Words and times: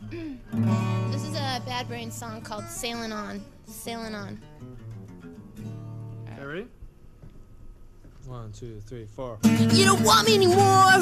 This 1.10 1.24
is 1.24 1.34
a 1.34 1.60
Bad 1.66 1.88
Brain 1.88 2.10
song 2.10 2.40
called 2.40 2.64
"Sailing 2.64 3.12
On." 3.12 3.40
Sailing 3.66 4.14
on. 4.14 4.40
Okay, 6.32 6.44
ready? 6.44 6.66
One, 8.26 8.52
two, 8.52 8.80
three, 8.86 9.06
four. 9.16 9.38
You 9.44 9.84
don't 9.84 10.02
want 10.02 10.26
me 10.26 10.34
anymore. 10.34 11.00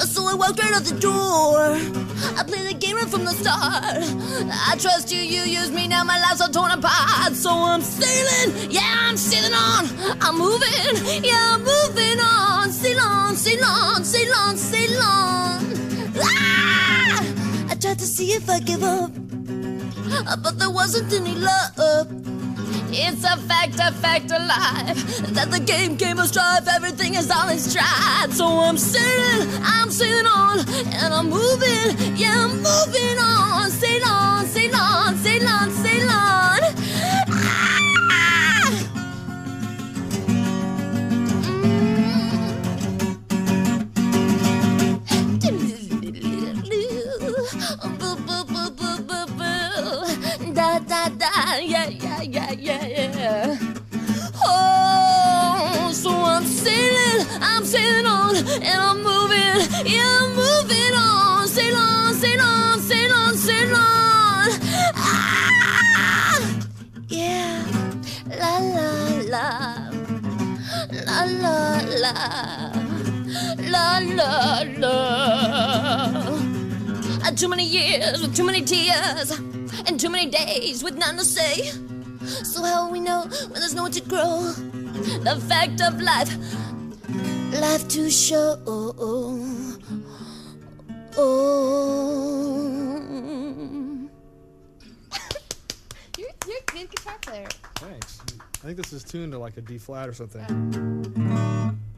So 0.00 0.26
I 0.26 0.34
walked 0.34 0.58
right 0.60 0.72
out 0.72 0.82
the 0.82 0.98
door. 0.98 1.76
I 2.38 2.42
played 2.46 2.68
the 2.68 2.74
game 2.78 2.96
right 2.96 3.08
from 3.08 3.24
the 3.24 3.32
start. 3.32 4.02
I 4.50 4.76
trust 4.78 5.12
you, 5.12 5.20
you 5.20 5.42
use 5.42 5.70
me, 5.70 5.88
now 5.88 6.04
my 6.04 6.20
life's 6.20 6.40
all 6.40 6.48
torn 6.48 6.70
apart. 6.70 7.34
So 7.34 7.50
I'm 7.50 7.82
sailing, 7.82 8.70
yeah, 8.70 8.96
I'm 9.08 9.16
sailing 9.16 9.52
on. 9.52 9.86
I'm 10.20 10.38
moving, 10.38 11.22
yeah, 11.24 11.54
I'm 11.54 11.60
moving 11.60 12.20
on. 12.20 12.70
Sail 12.72 13.00
on, 13.00 13.36
sail 13.36 13.64
on, 13.64 14.04
sail 14.04 14.34
on, 14.34 14.56
sail 14.56 14.98
on. 15.02 15.51
Tried 18.02 18.08
to 18.08 18.16
see 18.16 18.32
if 18.32 18.50
I 18.50 18.58
give 18.58 18.82
up, 18.82 19.12
uh, 20.26 20.36
but 20.42 20.58
there 20.58 20.70
wasn't 20.70 21.12
any 21.12 21.36
love. 21.36 22.08
It's 22.90 23.22
a 23.22 23.36
fact, 23.46 23.74
a 23.78 23.92
fact 23.92 24.32
of 24.32 24.42
life 24.42 25.18
that 25.34 25.52
the 25.52 25.60
game 25.60 25.96
came 25.96 26.18
of 26.18 26.26
strife. 26.26 26.66
Everything 26.66 27.14
is 27.14 27.30
on 27.30 27.50
its 27.50 27.70
stride. 27.70 28.32
So 28.32 28.44
I'm 28.44 28.76
sailing, 28.76 29.48
I'm 29.62 29.92
sailing 29.92 30.26
on, 30.26 30.68
and 30.68 31.14
I'm 31.14 31.30
moving, 31.30 32.16
yeah, 32.16 32.44
I'm 32.44 32.56
moving 32.56 33.18
on. 33.20 33.70
Sail 33.70 34.04
on, 34.04 34.46
sail 34.46 34.74
on, 34.74 35.16
sail 35.18 35.46
on, 35.46 35.70
sail 35.70 35.78
on. 35.78 35.81
And 58.60 58.80
I'm 58.88 59.02
moving, 59.02 59.56
yeah, 59.86 60.18
I'm 60.20 60.34
moving 60.34 60.94
on. 60.94 61.48
Sail 61.48 61.76
on, 61.76 62.14
sail 62.14 62.40
on, 62.40 62.80
sail 62.80 63.12
on, 63.12 63.36
sail 63.36 63.74
on. 63.74 64.50
Ah, 64.94 66.38
yeah, 67.08 67.64
la 68.28 68.58
la 68.58 68.90
la, 69.32 69.46
la 71.06 71.24
la 71.24 71.56
la, 72.02 72.14
la 73.72 73.98
la 73.98 74.62
la. 74.78 74.92
Too 77.34 77.48
many 77.48 77.64
years 77.64 78.20
with 78.20 78.36
too 78.36 78.44
many 78.44 78.60
tears 78.62 79.30
and 79.86 79.98
too 79.98 80.10
many 80.10 80.30
days 80.30 80.84
with 80.84 80.96
none 80.96 81.16
to 81.16 81.24
say. 81.24 81.72
So 82.44 82.62
how 82.62 82.88
we 82.88 83.00
know 83.00 83.22
when 83.22 83.54
there's 83.54 83.74
nowhere 83.74 83.90
to 83.90 84.00
grow? 84.02 84.52
The 85.24 85.40
fact 85.48 85.80
of 85.80 86.00
life, 86.00 86.30
life 87.60 87.86
to 87.88 88.10
show. 88.10 88.58
Oh, 88.66 89.36
You're, 96.18 96.28
you're 96.46 96.56
a 96.58 96.72
good 96.72 96.90
guitar 96.90 97.18
player. 97.20 97.48
Thanks. 97.76 98.20
I 98.62 98.66
think 98.66 98.76
this 98.76 98.92
is 98.92 99.04
tuned 99.04 99.32
to 99.32 99.38
like 99.38 99.56
a 99.56 99.60
D 99.60 99.78
flat 99.78 100.08
or 100.08 100.12
something. 100.12 100.42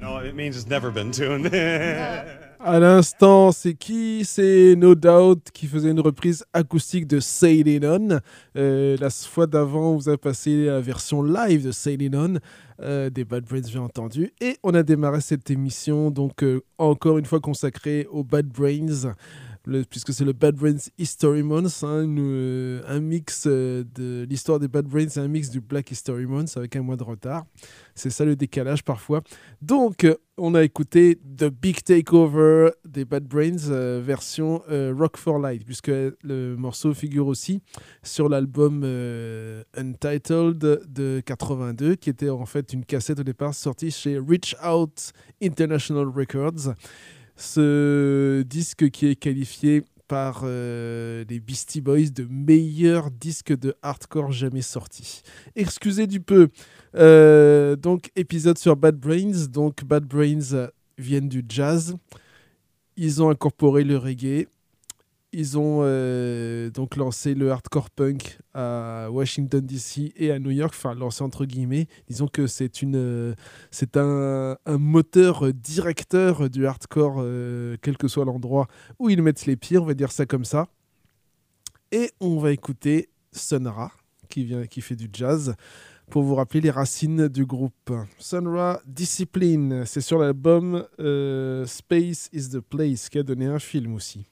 No, 0.01 0.19
it 0.19 0.35
means 0.35 0.56
it's 0.56 0.67
never 0.67 0.91
been 0.91 1.12
tuned. 1.12 1.51
À 2.67 2.81
l'instant, 2.81 3.53
c'est 3.53 3.75
qui? 3.75 4.25
C'est 4.25 4.75
No 4.75 4.95
Doubt 4.95 5.50
qui 5.53 5.67
faisait 5.67 5.91
une 5.91 6.00
reprise 6.00 6.47
acoustique 6.55 7.07
de 7.07 7.21
Sailing 7.21 7.85
On. 7.85 8.21
Euh, 8.57 8.97
la 8.99 9.11
fois 9.11 9.47
d'avant, 9.47 9.91
on 9.91 9.97
vous 9.97 10.09
a 10.09 10.17
passé 10.17 10.65
la 10.65 10.81
version 10.81 11.23
live 11.23 11.67
de 11.67 11.73
Sailing 11.73 12.15
On 12.15 12.35
euh, 12.81 13.11
des 13.11 13.25
Bad 13.25 13.44
Brains, 13.44 13.61
bien 13.61 13.82
entendu. 13.82 14.32
Et 14.41 14.59
on 14.62 14.75
a 14.75 14.82
démarré 14.82 15.21
cette 15.21 15.50
émission, 15.50 16.11
donc 16.11 16.43
euh, 16.43 16.61
encore 16.79 17.19
une 17.19 17.26
fois 17.26 17.41
consacrée 17.41 18.06
aux 18.11 18.25
Bad 18.25 18.49
Brains. 18.49 19.15
Puisque 19.88 20.12
c'est 20.12 20.25
le 20.25 20.32
Bad 20.32 20.56
Brains 20.56 20.90
History 20.99 21.43
Month, 21.43 21.82
hein, 21.82 22.06
euh, 22.19 22.82
un 22.87 23.00
mix 23.00 23.44
euh, 23.46 23.84
de 23.94 24.26
l'histoire 24.28 24.58
des 24.58 24.69
Bad 24.69 24.87
Brains 24.87 25.08
et 25.08 25.19
un 25.19 25.28
mix 25.28 25.50
du 25.50 25.61
Black 25.61 25.90
History 25.90 26.26
Month 26.26 26.56
avec 26.56 26.76
un 26.76 26.82
mois 26.82 26.96
de 26.96 27.02
retard. 27.02 27.46
C'est 27.94 28.11
ça 28.11 28.25
le 28.25 28.37
décalage 28.37 28.84
parfois. 28.84 29.22
Donc, 29.62 30.05
euh, 30.05 30.16
on 30.37 30.55
a 30.55 30.64
écouté 30.64 31.16
The 31.37 31.44
Big 31.44 31.82
Takeover 31.84 32.70
des 32.84 33.05
Bad 33.05 33.25
Brains 33.25 34.00
version 34.00 34.62
Rock 34.69 35.16
for 35.16 35.38
Light, 35.38 35.64
puisque 35.64 35.87
le 35.88 36.56
morceau 36.56 36.93
figure 36.93 37.28
aussi 37.28 37.61
sur 38.02 38.28
l'album 38.28 38.82
euh, 38.84 39.62
Untitled 39.76 40.58
de 40.58 41.22
82, 41.25 41.94
qui 41.94 42.11
était 42.11 42.31
en 42.31 42.46
fait 42.46 42.72
une 42.72 42.84
cassette 42.84 43.20
au 43.20 43.22
départ 43.22 43.55
sortie 43.55 43.90
chez 43.90 44.19
Reach 44.19 44.56
Out 44.64 45.12
International 45.43 46.06
Records. 46.08 46.75
Ce 47.37 48.43
disque 48.43 48.91
qui 48.91 49.07
est 49.07 49.17
qualifié 49.17 49.83
par 50.07 50.43
euh, 50.45 51.25
les 51.29 51.41
Beastie 51.41 51.81
Boys 51.81 52.11
de 52.15 52.27
meilleur 52.31 53.11
disque 53.11 53.57
de 53.57 53.75
hardcore 53.83 54.33
jamais 54.33 54.63
sorti. 54.63 55.23
Excusez 55.57 56.07
du 56.07 56.21
peu. 56.21 56.49
Euh, 56.95 57.75
donc, 57.77 58.11
épisode 58.15 58.59
sur 58.59 58.77
Bad 58.77 58.97
Brains. 58.97 59.47
Donc, 59.51 59.85
Bad 59.85 60.05
Brains 60.05 60.69
viennent 60.99 61.29
du 61.29 61.45
jazz. 61.49 61.97
Ils 62.97 63.23
ont 63.23 63.31
incorporé 63.31 63.83
le 63.83 63.97
reggae. 63.97 64.47
Ils 65.37 65.59
ont 65.59 65.81
euh, 65.83 66.71
donc 66.71 66.95
lancé 66.95 67.35
le 67.35 67.51
hardcore 67.51 67.91
punk 67.91 68.39
à 68.55 69.09
Washington 69.11 69.61
DC 69.61 70.13
et 70.15 70.31
à 70.31 70.39
New 70.39 70.53
York, 70.53 70.73
enfin 70.77 70.95
lancé 70.95 71.25
entre 71.25 71.45
guillemets. 71.45 71.89
Disons 72.07 72.29
que 72.29 72.47
c'est 72.47 72.83
une, 72.83 72.95
euh, 72.95 73.35
c'est 73.73 73.97
un, 73.97 74.57
moteur 74.79 75.53
directeur 75.53 76.49
du 76.49 76.69
hardcore, 76.69 77.17
euh, 77.19 77.77
quel 77.83 77.97
que 77.97 78.07
soit 78.07 78.25
l'endroit 78.25 78.69
où 79.01 79.11
ils 79.11 79.21
mettent 79.23 79.47
les 79.47 79.57
pieds, 79.57 79.77
on 79.77 79.85
va 79.85 79.95
dire 79.95 80.13
ça 80.13 80.25
comme 80.25 80.45
ça. 80.45 80.69
Et 81.91 82.13
on 82.21 82.39
va 82.39 82.53
écouter 82.53 83.09
Sun 83.33 83.67
Ra, 83.67 83.91
qui, 84.29 84.45
vient, 84.45 84.67
qui 84.69 84.83
fait 84.83 84.95
du 84.95 85.09
jazz, 85.13 85.57
pour 86.11 86.23
vous 86.23 86.37
rappeler 86.37 86.61
les 86.61 86.71
racines 86.71 87.27
du 87.27 87.45
groupe. 87.45 87.93
Sun 88.19 88.47
Ra 88.47 88.81
Discipline, 88.87 89.85
c'est 89.85 90.01
sur 90.01 90.19
l'album 90.21 90.87
Space 91.67 92.29
is 92.33 92.51
the 92.51 92.61
Place, 92.61 93.09
qui 93.09 93.19
a 93.19 93.25
donné 93.25 93.47
un 93.47 93.59
film 93.59 93.95
aussi. 93.95 94.29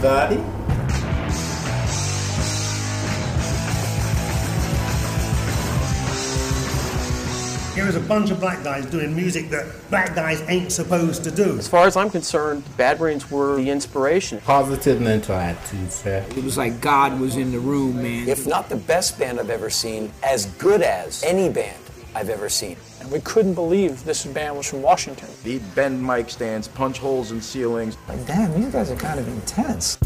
Hi, 0.00 0.32
everybody. 0.32 0.36
Here 7.74 7.88
is 7.88 7.96
a 7.96 8.00
bunch 8.00 8.30
of 8.30 8.38
black 8.38 8.62
guys 8.62 8.86
doing 8.86 9.16
music 9.16 9.50
that 9.50 9.66
black 9.90 10.14
guys 10.14 10.40
ain't 10.42 10.70
supposed 10.70 11.24
to 11.24 11.30
do. 11.30 11.58
As 11.58 11.66
far 11.66 11.86
as 11.86 11.96
I'm 11.96 12.08
concerned, 12.08 12.62
Bad 12.76 12.98
Brains 12.98 13.28
were 13.30 13.56
the 13.56 13.68
inspiration. 13.68 14.40
Positive 14.42 15.00
mental 15.00 15.34
attitude, 15.34 15.92
sir. 15.92 16.24
It 16.36 16.44
was 16.44 16.56
like 16.56 16.80
God 16.80 17.18
was 17.18 17.36
in 17.36 17.50
the 17.50 17.58
room, 17.58 18.00
man. 18.00 18.28
If 18.28 18.46
not 18.46 18.68
the 18.68 18.76
best 18.76 19.18
band 19.18 19.40
I've 19.40 19.50
ever 19.50 19.70
seen, 19.70 20.12
as 20.22 20.46
good 20.46 20.82
as 20.82 21.24
any 21.24 21.52
band 21.52 21.76
I've 22.14 22.30
ever 22.30 22.48
seen. 22.48 22.76
And 23.04 23.12
we 23.12 23.20
couldn't 23.20 23.52
believe 23.52 24.02
this 24.04 24.24
band 24.24 24.56
was 24.56 24.70
from 24.70 24.80
Washington. 24.80 25.28
He'd 25.42 25.74
bend 25.74 26.02
mic 26.02 26.30
stands, 26.30 26.68
punch 26.68 26.96
holes 26.96 27.32
in 27.32 27.42
ceilings. 27.42 27.98
Like, 28.08 28.26
damn, 28.26 28.58
these 28.58 28.72
guys 28.72 28.90
are 28.90 28.96
kind 28.96 29.20
of 29.20 29.28
intense. 29.28 29.98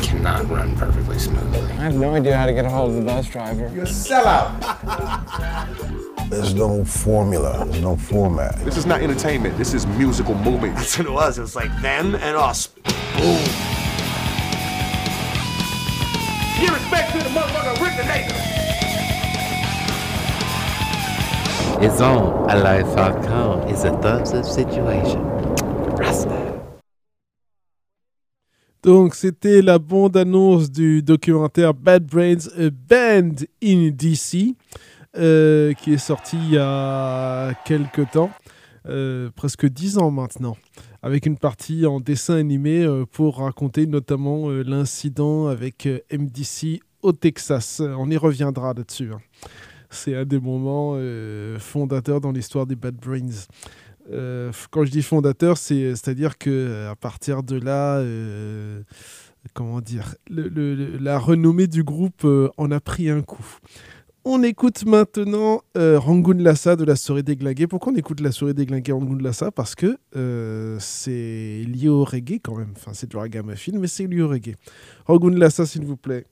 Cannot 0.00 0.48
run 0.48 0.76
perfectly 0.76 1.18
smoothly. 1.18 1.60
I 1.62 1.82
have 1.82 1.96
no 1.96 2.14
idea 2.14 2.36
how 2.36 2.46
to 2.46 2.52
get 2.52 2.64
a 2.64 2.68
hold 2.68 2.90
of 2.90 2.96
the 2.96 3.02
bus 3.02 3.26
driver. 3.28 3.68
You're 3.74 3.82
a 3.82 3.88
sellout. 3.88 4.60
There's 6.30 6.54
no 6.54 6.84
formula, 6.84 7.64
there's 7.66 7.82
no 7.82 7.96
format. 7.96 8.54
This 8.64 8.76
is 8.76 8.86
not 8.86 9.02
entertainment, 9.02 9.58
this 9.58 9.74
is 9.74 9.84
musical 9.88 10.36
movement. 10.36 10.76
That's 10.76 10.96
what 10.98 11.08
it 11.08 11.12
was. 11.12 11.38
It 11.38 11.40
was 11.40 11.56
like 11.56 11.72
them 11.82 12.14
and 12.14 12.36
us. 12.36 12.68
Boom. 12.68 13.42
Give 16.60 16.72
respect 16.72 17.01
to 17.01 17.01
Donc, 28.84 29.16
c'était 29.16 29.62
la 29.62 29.80
bande-annonce 29.80 30.70
du 30.70 31.02
documentaire 31.02 31.74
Bad 31.74 32.06
Brains, 32.06 32.46
A 32.56 32.70
Band 32.70 33.34
in 33.64 33.90
DC, 33.90 34.54
euh, 35.16 35.72
qui 35.72 35.94
est 35.94 35.98
sorti 35.98 36.36
il 36.36 36.54
y 36.54 36.58
a 36.58 37.52
quelques 37.64 38.08
temps, 38.12 38.30
euh, 38.86 39.30
presque 39.34 39.66
dix 39.66 39.98
ans 39.98 40.12
maintenant, 40.12 40.56
avec 41.02 41.26
une 41.26 41.36
partie 41.36 41.84
en 41.84 41.98
dessin 41.98 42.36
animé 42.36 42.84
euh, 42.84 43.06
pour 43.10 43.38
raconter 43.38 43.88
notamment 43.88 44.50
l'incident 44.50 45.48
avec 45.48 45.88
MDC 46.12 46.78
au 47.02 47.10
Texas. 47.10 47.82
On 47.84 48.08
y 48.08 48.16
reviendra 48.16 48.72
là-dessus. 48.72 49.10
hein. 49.12 49.20
C'est 49.92 50.16
un 50.16 50.24
des 50.24 50.40
moments 50.40 50.94
euh, 50.96 51.58
fondateurs 51.58 52.20
dans 52.20 52.32
l'histoire 52.32 52.66
des 52.66 52.76
Bad 52.76 52.96
Brains. 52.96 53.46
Euh, 54.10 54.50
quand 54.70 54.84
je 54.84 54.90
dis 54.90 55.02
fondateur, 55.02 55.56
c'est- 55.58 55.94
c'est-à-dire 55.94 56.38
que 56.38 56.88
à 56.90 56.96
partir 56.96 57.42
de 57.42 57.56
là, 57.56 57.98
euh, 57.98 58.82
comment 59.54 59.80
dire, 59.80 60.14
la 60.30 61.18
renommée 61.18 61.66
du 61.66 61.84
groupe 61.84 62.26
en 62.56 62.70
a 62.70 62.80
pris 62.80 63.10
un 63.10 63.22
coup. 63.22 63.44
On 64.24 64.42
écoute 64.44 64.84
maintenant 64.86 65.62
euh, 65.76 65.98
Rangoon 65.98 66.38
Lassa 66.38 66.76
de 66.76 66.84
la 66.84 66.94
souris 66.94 67.24
déglinguée. 67.24 67.66
Pourquoi 67.66 67.92
on 67.92 67.96
écoute 67.96 68.20
la 68.20 68.30
souris 68.32 68.54
déglinguée 68.54 68.92
Rangoon 68.92 69.18
Lassa 69.18 69.50
Parce 69.50 69.74
que 69.74 69.98
c'est 70.78 71.64
lié 71.68 71.88
au 71.88 72.04
reggae 72.04 72.38
quand 72.42 72.56
même. 72.56 72.72
Enfin, 72.76 72.92
c'est 72.94 73.10
du 73.10 73.16
ragamuffin, 73.16 73.72
mais 73.78 73.88
c'est 73.88 74.06
lié 74.06 74.22
au 74.22 74.28
reggae. 74.28 74.54
Rangoon 75.06 75.30
Lassa, 75.30 75.66
s'il 75.66 75.84
vous 75.84 75.96
plaît. 75.96 76.24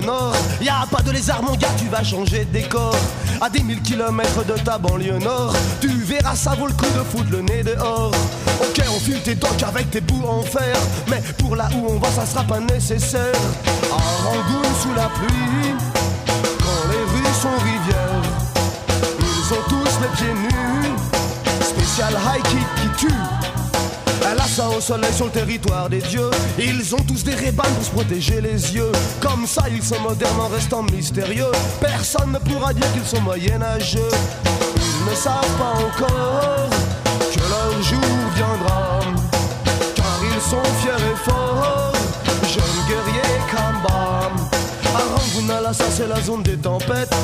Banlieue 0.00 0.06
nord, 0.06 0.34
y 0.60 0.68
a 0.68 0.86
pas 0.90 1.02
de 1.02 1.10
lézard 1.10 1.42
mon 1.42 1.54
gars, 1.54 1.68
tu 1.78 1.86
vas 1.86 2.02
changer 2.02 2.44
de 2.44 2.52
décor. 2.52 2.94
À 3.40 3.48
10 3.48 3.64
000 3.66 3.80
kilomètres 3.80 4.44
de 4.44 4.54
ta 4.54 4.78
banlieue 4.78 5.18
nord, 5.18 5.54
tu 5.80 5.88
verras 5.88 6.34
ça 6.34 6.54
vaut 6.58 6.66
le 6.66 6.72
coup 6.74 6.86
de 6.86 7.02
foutre 7.04 7.30
le 7.30 7.42
nez 7.42 7.62
dehors. 7.62 8.10
Ok, 8.60 8.84
on 8.94 9.00
file 9.00 9.20
tes 9.22 9.34
docks 9.34 9.62
avec 9.62 9.90
tes 9.90 10.00
bouts 10.00 10.26
en 10.26 10.42
fer, 10.42 10.76
mais 11.08 11.22
pour 11.38 11.56
là 11.56 11.68
où 11.74 11.86
on 11.90 11.98
va, 11.98 12.08
ça 12.10 12.26
sera 12.26 12.44
pas 12.44 12.60
nécessaire. 12.60 13.34
À 13.90 14.28
Rangoon 14.28 14.68
sous 14.82 14.94
la 14.94 15.08
pluie, 15.08 15.74
quand 16.58 16.88
les 16.90 17.04
rues 17.12 17.34
sont 17.40 17.64
rivières, 17.64 18.22
ils 19.20 19.54
ont 19.54 19.68
tous 19.68 20.00
les 20.02 20.08
pieds 20.16 20.34
nus, 20.34 20.94
spécial 21.62 22.12
high 22.12 22.42
kick 22.42 22.66
qui 22.76 23.06
tue. 23.06 23.39
Elle 24.30 24.38
a 24.38 24.46
ça 24.46 24.68
au 24.68 24.80
soleil 24.80 25.12
sur 25.12 25.24
le 25.26 25.32
territoire 25.32 25.88
des 25.88 26.00
dieux. 26.00 26.30
Ils 26.56 26.94
ont 26.94 27.00
tous 27.00 27.24
des 27.24 27.34
rébanes 27.34 27.72
pour 27.74 27.84
se 27.84 27.90
protéger 27.90 28.40
les 28.40 28.74
yeux. 28.74 28.92
Comme 29.20 29.44
ça, 29.46 29.64
ils 29.68 29.82
sont 29.82 29.98
modernes 30.00 30.40
en 30.40 30.48
restant 30.48 30.82
mystérieux. 30.84 31.50
Personne 31.80 32.32
ne 32.32 32.38
pourra 32.38 32.72
dire 32.72 32.92
qu'ils 32.92 33.04
sont 33.04 33.20
moyenâgeux. 33.22 34.08
Ils 34.76 35.10
ne 35.10 35.16
savent 35.16 35.56
pas 35.58 35.74
encore 35.84 36.68
que 37.32 37.40
leur 37.40 37.82
jour 37.82 38.00
viendra. 38.36 39.00
Car 39.96 40.20
ils 40.22 40.40
sont 40.40 40.62
fiers 40.80 40.92
et 40.92 41.28
forts, 41.28 41.92
jeunes 42.44 42.86
guerriers 42.88 43.40
Kamba. 43.50 44.30
Aranguna, 44.94 45.72
ça 45.72 45.84
c'est 45.90 46.06
la 46.06 46.20
zone 46.20 46.44
des 46.44 46.56
tempêtes. 46.56 47.14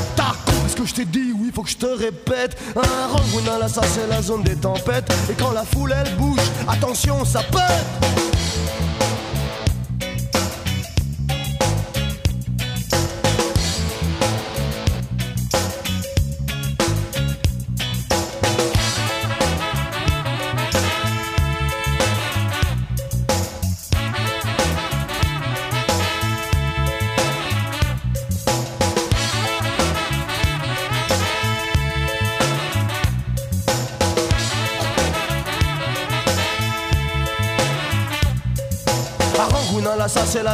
Est-ce 0.67 0.75
que 0.75 0.85
je 0.85 0.95
t'ai 0.95 1.05
dit 1.05 1.33
oui, 1.41 1.51
faut 1.55 1.63
que 1.63 1.71
je 1.71 1.77
te 1.77 1.87
répète. 1.87 2.57
Aranguna, 2.75 3.69
ça 3.69 3.83
c'est 3.83 4.09
la 4.09 4.21
zone 4.21 4.43
des 4.43 4.57
tempêtes. 4.57 5.09
Et 5.31 5.35
quand 5.35 5.53
la 5.53 5.65
foule 5.65 5.95
elle 5.97 6.13
bouge, 6.17 6.41
attention, 6.69 7.25
ça 7.25 7.41
pète. 7.43 8.26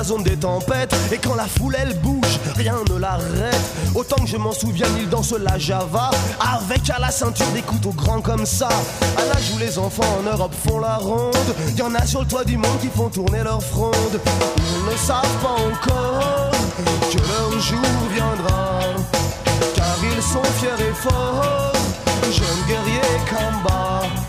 Zone 0.04 0.22
des 0.22 0.36
tempêtes. 0.36 0.94
Et 1.12 1.18
quand 1.18 1.34
la 1.34 1.46
foule 1.46 1.76
elle 1.78 1.94
bouge, 1.98 2.38
rien 2.56 2.76
ne 2.88 2.98
l'arrête. 2.98 3.60
Autant 3.94 4.16
que 4.16 4.26
je 4.28 4.36
m'en 4.36 4.52
souviens, 4.52 4.86
il 4.98 5.08
danse 5.08 5.32
la 5.32 5.58
java. 5.58 6.10
Avec 6.40 6.88
à 6.90 6.98
la 6.98 7.10
ceinture 7.10 7.50
des 7.54 7.62
couteaux 7.62 7.92
grands 7.92 8.20
comme 8.20 8.46
ça. 8.46 8.68
À 9.16 9.24
l'âge 9.26 9.50
où 9.54 9.58
les 9.58 9.78
enfants 9.78 10.18
en 10.20 10.30
Europe 10.30 10.54
font 10.66 10.78
la 10.78 10.96
ronde. 10.96 11.54
Y'en 11.76 11.94
a 11.94 12.06
sur 12.06 12.20
le 12.20 12.26
toit 12.26 12.44
du 12.44 12.56
monde 12.56 12.78
qui 12.80 12.88
font 12.88 13.08
tourner 13.08 13.42
leur 13.42 13.62
fronde 13.62 14.20
Ils 14.58 14.92
ne 14.92 14.96
savent 14.96 15.38
pas 15.42 15.56
encore 15.70 16.50
que 17.10 17.18
leur 17.18 17.60
jour 17.60 17.80
viendra. 18.14 18.80
Car 19.74 19.96
ils 20.02 20.22
sont 20.22 20.44
fiers 20.58 20.86
et 20.88 20.94
forts. 20.94 21.72
Jeunes 22.30 22.66
guerriers 22.66 23.12
Là-haut 23.82 24.21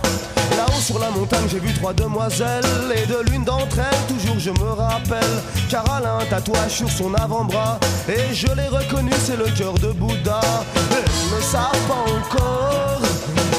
sur 0.93 1.01
la 1.01 1.09
montagne, 1.09 1.45
j'ai 1.49 1.59
vu 1.59 1.73
trois 1.73 1.93
demoiselles. 1.93 2.63
Et 2.95 3.05
de 3.07 3.31
l'une 3.31 3.43
d'entre 3.43 3.79
elles, 3.79 4.15
toujours 4.15 4.37
je 4.37 4.51
me 4.51 4.71
rappelle. 4.73 5.35
Car 5.69 5.83
elle 5.97 6.05
a 6.05 6.17
un 6.17 6.25
tatouage 6.25 6.71
sur 6.71 6.89
son 6.89 7.13
avant-bras. 7.15 7.79
Et 8.07 8.33
je 8.33 8.47
l'ai 8.47 8.67
reconnu, 8.67 9.11
c'est 9.17 9.37
le 9.37 9.45
cœur 9.57 9.73
de 9.73 9.91
Bouddha. 9.91 10.41
Elles 10.91 11.35
ne 11.35 11.41
savent 11.41 11.87
pas 11.87 12.03
encore 12.17 13.01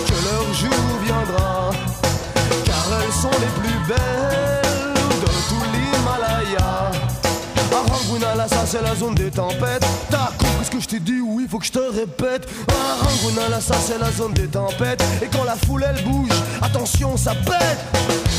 que 0.06 0.16
leur 0.28 0.54
jour 0.54 0.84
viendra. 1.04 1.70
Car 2.64 3.00
elles 3.02 3.12
sont 3.12 3.30
les 3.30 3.62
plus 3.62 3.78
belles 3.88 4.63
Ça 8.20 8.64
c'est 8.66 8.82
la 8.82 8.94
zone 8.94 9.14
des 9.16 9.30
tempêtes. 9.30 9.84
T'as 10.08 10.30
compris 10.38 10.64
ce 10.64 10.70
que 10.70 10.80
je 10.80 10.86
t'ai 10.86 11.00
dit? 11.00 11.20
Oui, 11.20 11.46
faut 11.50 11.58
que 11.58 11.66
je 11.66 11.72
te 11.72 11.78
répète. 11.78 12.46
Là, 13.50 13.60
ça 13.60 13.74
c'est 13.74 13.98
la 13.98 14.10
zone 14.12 14.32
des 14.34 14.46
tempêtes. 14.46 15.02
Et 15.20 15.26
quand 15.26 15.44
la 15.44 15.56
foule 15.56 15.84
elle 15.88 16.02
bouge, 16.04 16.30
attention, 16.62 17.16
ça 17.16 17.34
pète. 17.34 18.33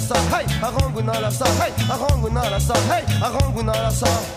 La 0.00 0.06
sa, 0.06 0.36
hey, 0.36 0.46
Aranguna 0.62 1.20
la 1.20 1.30
sa, 1.30 1.44
hey, 1.60 1.72
Aranguna 1.90 2.50
la 2.50 2.58
sa, 2.58 2.74
hey, 2.88 3.04
Aranguna 3.22 3.72
la 3.72 3.90
sa. 3.90 4.29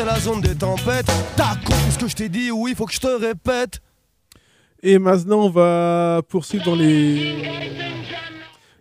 C'est 0.00 0.06
la 0.06 0.18
zone 0.18 0.40
des 0.40 0.54
tempêtes. 0.54 1.12
T'as 1.36 1.56
compris 1.56 1.92
ce 1.92 1.98
que 1.98 2.08
je 2.08 2.16
t'ai 2.16 2.28
dit, 2.30 2.50
oui, 2.50 2.74
faut 2.74 2.86
que 2.86 2.92
je 2.92 3.00
te 3.00 3.06
répète. 3.06 3.80
Et 4.82 4.98
maintenant, 4.98 5.44
on 5.44 5.50
va 5.50 6.22
poursuivre 6.26 6.64
dans 6.64 6.74
les 6.74 7.42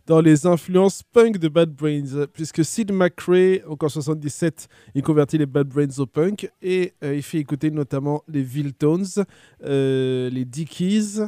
dans 0.08 0.22
les 0.22 0.46
influences 0.48 1.04
punk 1.04 1.38
de 1.38 1.50
Bad 1.50 1.72
Brains, 1.72 2.26
puisque 2.34 2.64
Sid 2.64 2.94
McRae, 2.94 3.60
encore 3.68 3.92
77, 3.92 4.70
il 4.96 5.04
convertit 5.04 5.38
les 5.38 5.46
Bad 5.46 5.68
Brains 5.68 6.00
au 6.00 6.06
punk 6.06 6.50
et 6.62 6.94
euh, 7.04 7.16
il 7.16 7.22
fait 7.22 7.40
écouter 7.40 7.70
notamment 7.70 8.24
les 8.30 8.42
Viltones, 8.42 9.26
euh, 9.66 10.30
les 10.30 10.46
Dickies, 10.46 11.20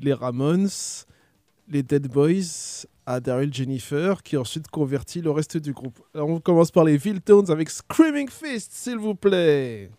les 0.00 0.14
Ramones, 0.14 0.68
les 1.68 1.84
Dead 1.84 2.08
Boys 2.08 2.86
à 3.08 3.20
Daryl 3.20 3.52
Jennifer, 3.54 4.22
qui 4.22 4.36
ensuite 4.36 4.68
convertit 4.68 5.22
le 5.22 5.30
reste 5.30 5.56
du 5.56 5.72
groupe. 5.72 5.98
On 6.14 6.40
commence 6.40 6.70
par 6.70 6.84
les 6.84 6.98
Viltones 6.98 7.50
avec 7.50 7.70
Screaming 7.70 8.28
Fist, 8.28 8.70
s'il 8.72 8.98
vous 8.98 9.14
plaît. 9.14 9.90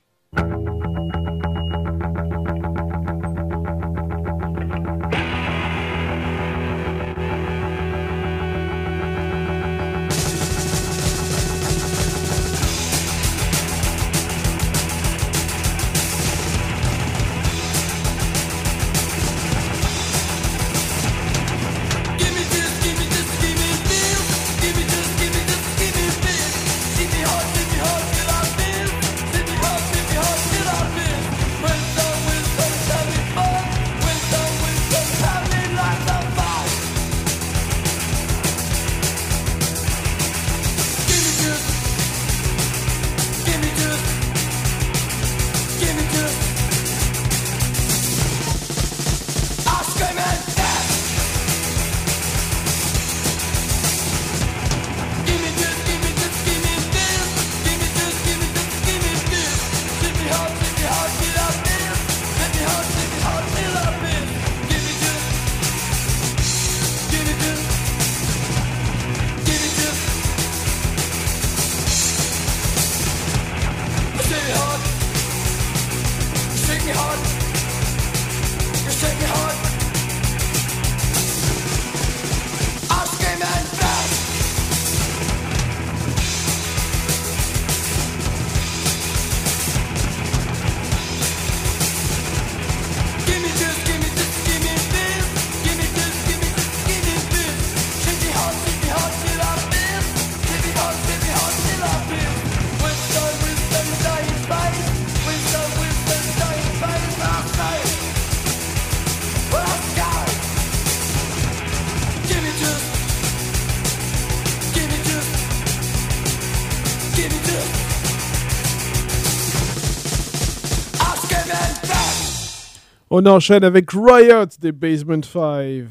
On 123.11 123.25
enchaîne 123.25 123.63
avec 123.63 123.89
Riot 123.91 124.45
des 124.61 124.71
Basement 124.71 125.23
5. 125.23 125.85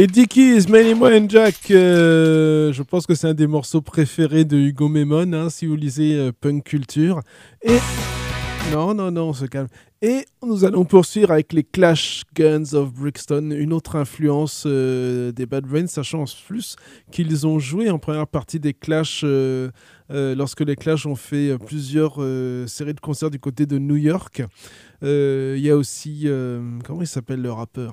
Les 0.00 0.06
Dickies, 0.06 0.66
Many 0.70 0.94
Mo 0.94 1.08
and 1.08 1.28
Jack, 1.28 1.70
euh, 1.70 2.72
je 2.72 2.82
pense 2.82 3.06
que 3.06 3.14
c'est 3.14 3.26
un 3.26 3.34
des 3.34 3.46
morceaux 3.46 3.82
préférés 3.82 4.46
de 4.46 4.56
Hugo 4.56 4.88
Memon, 4.88 5.34
hein, 5.34 5.50
si 5.50 5.66
vous 5.66 5.76
lisez 5.76 6.14
euh, 6.14 6.32
Punk 6.32 6.64
Culture. 6.64 7.20
Et. 7.60 7.76
Non, 8.72 8.94
non, 8.94 9.10
non, 9.10 9.28
on 9.28 9.32
se 9.34 9.44
calme. 9.44 9.66
Et 10.00 10.24
nous 10.42 10.64
allons 10.64 10.86
poursuivre 10.86 11.30
avec 11.32 11.52
les 11.52 11.64
Clash 11.64 12.22
Guns 12.34 12.72
of 12.72 12.94
Brixton, 12.94 13.50
une 13.50 13.74
autre 13.74 13.96
influence 13.96 14.64
euh, 14.64 15.32
des 15.32 15.44
Bad 15.44 15.66
Brains, 15.66 15.86
sachant 15.86 16.22
en 16.22 16.24
plus 16.46 16.76
qu'ils 17.12 17.46
ont 17.46 17.58
joué 17.58 17.90
en 17.90 17.98
première 17.98 18.26
partie 18.26 18.58
des 18.58 18.72
Clash 18.72 19.22
lorsque 20.08 20.62
les 20.62 20.76
Clash 20.76 21.04
ont 21.04 21.14
fait 21.14 21.58
plusieurs 21.58 22.24
séries 22.66 22.94
de 22.94 23.00
concerts 23.00 23.30
du 23.30 23.38
côté 23.38 23.66
de 23.66 23.76
New 23.76 23.96
York. 23.96 24.44
Il 25.02 25.58
y 25.58 25.68
a 25.68 25.76
aussi. 25.76 26.26
comment 26.86 27.02
il 27.02 27.06
s'appelle 27.06 27.42
le 27.42 27.52
rappeur? 27.52 27.92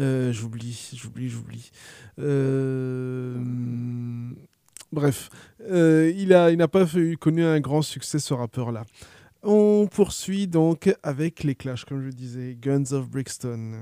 Euh, 0.00 0.32
J'oublie, 0.32 0.90
j'oublie, 0.94 1.28
j'oublie. 1.28 1.70
Euh, 2.18 3.38
Bref, 4.92 5.30
euh, 5.70 6.12
il 6.16 6.34
a- 6.34 6.50
il 6.50 6.58
n'a 6.58 6.68
pas 6.68 6.86
fait- 6.86 7.16
connu 7.16 7.42
un 7.44 7.60
grand 7.60 7.80
succès 7.80 8.18
ce 8.18 8.34
rappeur-là. 8.34 8.84
On 9.42 9.88
poursuit 9.90 10.46
donc 10.46 10.94
avec 11.02 11.44
les 11.44 11.54
Clash, 11.54 11.84
comme 11.86 12.02
je 12.02 12.10
disais, 12.10 12.56
Guns 12.60 12.84
of 12.92 13.08
Brixton. 13.08 13.72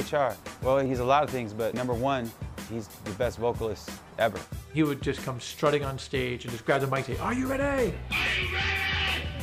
HR? 0.00 0.34
Well, 0.62 0.78
he's 0.78 1.00
a 1.00 1.04
lot 1.04 1.22
of 1.22 1.30
things, 1.30 1.52
but 1.52 1.74
number 1.74 1.92
one, 1.94 2.30
he's 2.70 2.88
the 3.04 3.10
best 3.12 3.38
vocalist 3.38 3.90
ever. 4.18 4.38
He 4.72 4.82
would 4.82 5.02
just 5.02 5.22
come 5.22 5.40
strutting 5.40 5.84
on 5.84 5.98
stage 5.98 6.44
and 6.44 6.52
just 6.52 6.64
grab 6.64 6.80
the 6.80 6.86
mic 6.86 7.08
and 7.08 7.16
say, 7.16 7.22
Are 7.22 7.34
you 7.34 7.46
ready? 7.46 7.94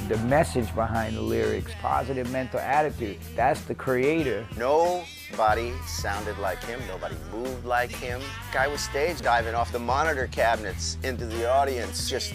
The 0.07 0.17
message 0.19 0.73
behind 0.73 1.17
the 1.17 1.21
lyrics, 1.21 1.71
positive 1.81 2.31
mental 2.31 2.59
attitude, 2.59 3.17
that's 3.35 3.61
the 3.61 3.75
creator. 3.75 4.47
Nobody 4.57 5.73
sounded 5.85 6.37
like 6.39 6.63
him. 6.63 6.79
Nobody 6.87 7.15
moved 7.31 7.65
like 7.65 7.91
him. 7.91 8.21
Guy 8.53 8.67
was 8.67 8.79
stage 8.79 9.19
diving 9.21 9.53
off 9.53 9.71
the 9.71 9.79
monitor 9.79 10.27
cabinets 10.27 10.97
into 11.03 11.25
the 11.25 11.49
audience. 11.51 12.09
Just 12.09 12.33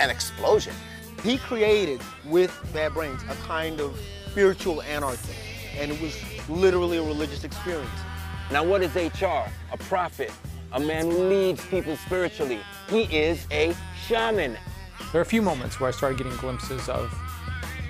an 0.00 0.10
explosion. 0.10 0.74
He 1.22 1.38
created 1.38 2.00
with 2.24 2.52
Bad 2.72 2.94
Brains 2.94 3.22
a 3.30 3.34
kind 3.46 3.80
of 3.80 3.96
spiritual 4.32 4.82
anarchy, 4.82 5.34
and 5.78 5.92
it 5.92 6.00
was 6.00 6.16
literally 6.48 6.98
a 6.98 7.02
religious 7.02 7.44
experience. 7.44 7.88
Now, 8.50 8.64
what 8.64 8.82
is 8.82 8.94
HR? 8.94 9.48
A 9.72 9.78
prophet, 9.78 10.30
a 10.72 10.80
man 10.80 11.10
who 11.10 11.28
leads 11.28 11.64
people 11.66 11.96
spiritually. 11.96 12.60
He 12.88 13.02
is 13.04 13.46
a 13.50 13.74
shaman. 14.06 14.56
There 15.12 15.20
are 15.20 15.22
a 15.22 15.26
few 15.26 15.42
moments 15.42 15.80
where 15.80 15.88
I 15.88 15.92
started 15.92 16.18
getting 16.18 16.36
glimpses 16.38 16.88
of 16.88 17.12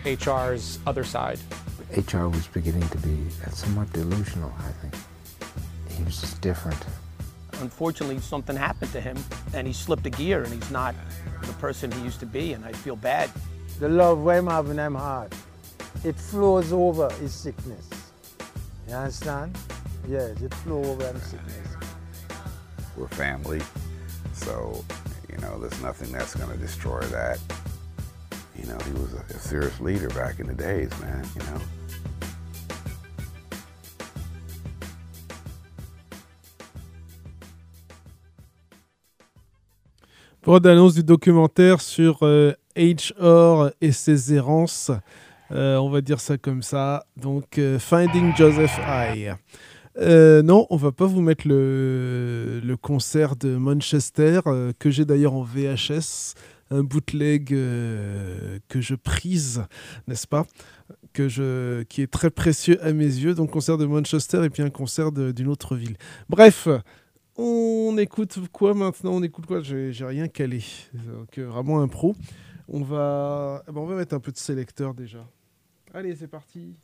HR's 0.04 0.78
other 0.86 1.04
side. 1.04 1.38
HR 1.96 2.26
was 2.28 2.46
beginning 2.46 2.88
to 2.88 2.98
be 2.98 3.18
somewhat 3.50 3.92
delusional, 3.92 4.52
I 4.58 4.72
think. 4.80 4.94
He 5.90 6.02
was 6.04 6.20
just 6.20 6.40
different. 6.40 6.78
unfortunately, 7.60 8.18
something 8.18 8.56
happened 8.56 8.90
to 8.92 9.00
him 9.00 9.16
and 9.54 9.66
he 9.66 9.72
slipped 9.72 10.04
a 10.06 10.10
gear 10.10 10.42
and 10.42 10.52
he's 10.52 10.70
not 10.70 10.94
the 11.42 11.52
person 11.54 11.92
he 11.92 12.02
used 12.02 12.18
to 12.20 12.26
be, 12.26 12.54
and 12.54 12.64
I 12.64 12.72
feel 12.72 12.96
bad. 12.96 13.30
The 13.78 13.88
love 13.88 14.18
what 14.18 14.36
him 14.36 14.46
have 14.46 14.68
in 14.70 14.76
them 14.76 14.94
heart, 14.94 15.32
it 16.04 16.16
flows 16.16 16.72
over 16.72 17.10
his 17.14 17.32
sickness. 17.32 17.88
You 18.88 18.94
understand? 18.94 19.56
Yes, 20.08 20.40
it 20.42 20.52
flows 20.54 20.86
over 20.86 21.12
his 21.12 21.22
sickness. 21.22 21.68
We're 22.96 23.08
family, 23.08 23.62
so 24.34 24.84
you 25.30 25.38
know 25.38 25.58
there's 25.58 25.80
nothing 25.82 26.12
that's 26.12 26.34
going 26.34 26.50
to 26.50 26.58
destroy 26.58 27.00
that. 27.00 27.38
You 28.56 28.66
know, 28.66 28.78
he 28.84 28.92
was 28.92 29.14
a, 29.14 29.24
a 29.34 29.38
serious 29.38 29.80
leader 29.80 30.08
back 30.10 30.40
in 30.40 30.46
the 30.46 30.54
days, 30.54 30.90
man. 31.00 31.26
You 31.34 31.42
know. 31.42 31.60
Bande 40.44 40.66
annonce 40.66 40.94
du 40.94 41.04
documentaire 41.04 41.80
sur 41.80 42.18
euh, 42.22 42.52
H.R. 42.74 43.70
et 43.80 43.92
ses 43.92 44.34
errances. 44.34 44.90
Euh, 45.52 45.76
on 45.76 45.90
va 45.90 46.00
dire 46.00 46.20
ça 46.20 46.38
comme 46.38 46.62
ça. 46.62 47.04
Donc, 47.16 47.58
euh, 47.58 47.78
Finding 47.78 48.34
Joseph 48.34 48.78
I. 48.86 49.28
Euh, 49.98 50.42
non, 50.42 50.66
on 50.70 50.76
va 50.76 50.92
pas 50.92 51.04
vous 51.04 51.20
mettre 51.20 51.46
le, 51.46 52.60
le 52.64 52.76
concert 52.78 53.36
de 53.36 53.56
Manchester, 53.56 54.40
euh, 54.46 54.72
que 54.78 54.90
j'ai 54.90 55.04
d'ailleurs 55.04 55.34
en 55.34 55.42
VHS, 55.42 56.34
un 56.70 56.82
bootleg 56.82 57.48
que 57.48 58.80
je 58.80 58.94
prise, 58.94 59.64
n'est-ce 60.08 60.26
pas 60.26 60.46
que 61.12 61.28
je, 61.28 61.82
Qui 61.82 62.00
est 62.00 62.10
très 62.10 62.30
précieux 62.30 62.82
à 62.82 62.94
mes 62.94 63.04
yeux. 63.04 63.34
Donc, 63.34 63.50
concert 63.50 63.76
de 63.76 63.84
Manchester 63.84 64.42
et 64.44 64.48
puis 64.48 64.62
un 64.62 64.70
concert 64.70 65.12
d'une 65.12 65.48
autre 65.48 65.76
ville. 65.76 65.98
Bref, 66.30 66.68
on 67.36 67.94
écoute 67.98 68.38
quoi 68.50 68.72
maintenant? 68.72 69.12
On 69.12 69.22
écoute 69.22 69.44
quoi? 69.44 69.60
J'ai 69.60 69.92
rien 70.00 70.28
calé. 70.28 70.64
Donc, 70.94 71.38
vraiment 71.38 71.82
un 71.82 71.88
pro. 71.88 72.14
On 72.68 72.80
va, 72.80 73.62
eh 73.68 73.72
ben, 73.72 73.82
on 73.82 73.86
va 73.86 73.96
mettre 73.96 74.14
un 74.14 74.20
peu 74.20 74.32
de 74.32 74.38
sélecteur 74.38 74.94
déjà. 74.94 75.28
Allez, 75.94 76.16
c'est 76.16 76.28
parti. 76.28 76.74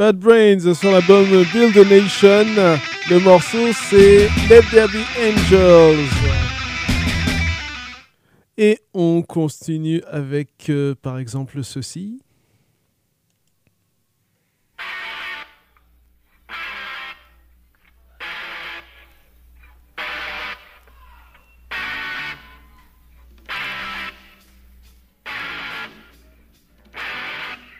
Bad 0.00 0.16
Brains 0.16 0.72
sur 0.72 0.92
l'album 0.92 1.26
Build 1.52 1.76
a 1.76 1.84
Nation. 1.84 2.46
Le 3.10 3.18
morceau 3.18 3.70
c'est 3.70 4.30
Let 4.48 4.62
There 4.70 4.88
Be 4.88 5.04
Angels. 5.20 6.08
Et 8.56 8.78
on 8.94 9.20
continue 9.20 10.02
avec 10.04 10.70
euh, 10.70 10.94
par 10.94 11.18
exemple 11.18 11.62
ceci. 11.62 12.22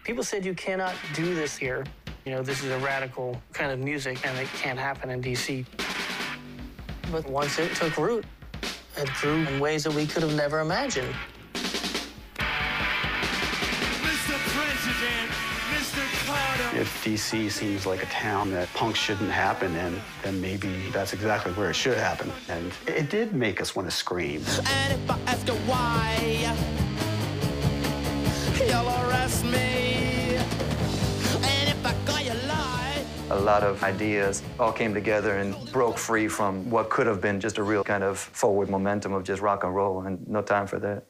People 0.05 0.23
said 0.23 0.45
you 0.45 0.53
cannot 0.55 0.93
do 1.14 1.35
this 1.35 1.57
here. 1.57 1.85
You 2.25 2.33
know, 2.33 2.43
this 2.43 2.62
is 2.62 2.71
a 2.71 2.79
radical 2.79 3.41
kind 3.53 3.73
of 3.73 3.79
music 3.79 4.27
and 4.27 4.39
it 4.39 4.49
can't 4.49 4.79
happen 4.79 5.09
in 5.11 5.23
DC. 5.23 5.64
But 7.11 7.27
once 7.29 7.59
it 7.59 7.75
took 7.75 7.97
root, 7.97 8.25
it 8.97 9.09
grew 9.14 9.47
in 9.47 9.59
ways 9.59 9.85
that 9.85 9.95
we 9.95 10.07
could 10.07 10.23
have 10.23 10.35
never 10.35 10.61
imagined. 10.61 11.14
Mr. 14.05 14.37
President, 14.55 15.31
Mr. 15.73 16.27
Carter. 16.27 16.77
if 16.79 17.03
DC 17.03 17.51
seems 17.51 17.87
like 17.87 18.03
a 18.03 18.07
town 18.07 18.51
that 18.51 18.68
punk 18.75 18.97
shouldn't 18.97 19.31
happen 19.31 19.75
in, 19.77 19.99
then 20.23 20.41
maybe 20.43 20.91
that's 20.91 21.14
exactly 21.14 21.53
where 21.53 21.71
it 21.71 21.75
should 21.75 21.97
happen. 21.97 22.31
And 22.49 22.71
it 22.87 23.09
did 23.09 23.33
make 23.33 23.62
us 23.62 23.75
want 23.75 23.89
to 23.89 23.97
scream. 23.97 24.43
And 24.66 24.93
if 24.93 25.11
I 25.11 25.18
ask 25.27 25.47
you 25.47 25.55
why, 25.55 26.55
you'll 28.59 29.09
arrest 29.09 29.45
me. 29.47 29.80
A 33.31 33.39
lot 33.39 33.62
of 33.62 33.85
ideas 33.85 34.43
all 34.59 34.72
came 34.72 34.93
together 34.93 35.37
and 35.37 35.55
broke 35.70 35.99
free 35.99 36.26
from 36.26 36.68
what 36.68 36.91
could 36.91 37.07
have 37.07 37.20
been 37.20 37.39
just 37.39 37.59
a 37.59 37.62
real 37.62 37.85
kind 37.85 38.03
of 38.03 38.18
forward 38.18 38.68
momentum 38.68 39.12
of 39.12 39.22
just 39.22 39.41
rock 39.41 39.62
and 39.62 39.72
roll, 39.72 40.03
and 40.03 40.26
no 40.26 40.43
time 40.43 40.66
for 40.66 40.81
that. 40.81 41.05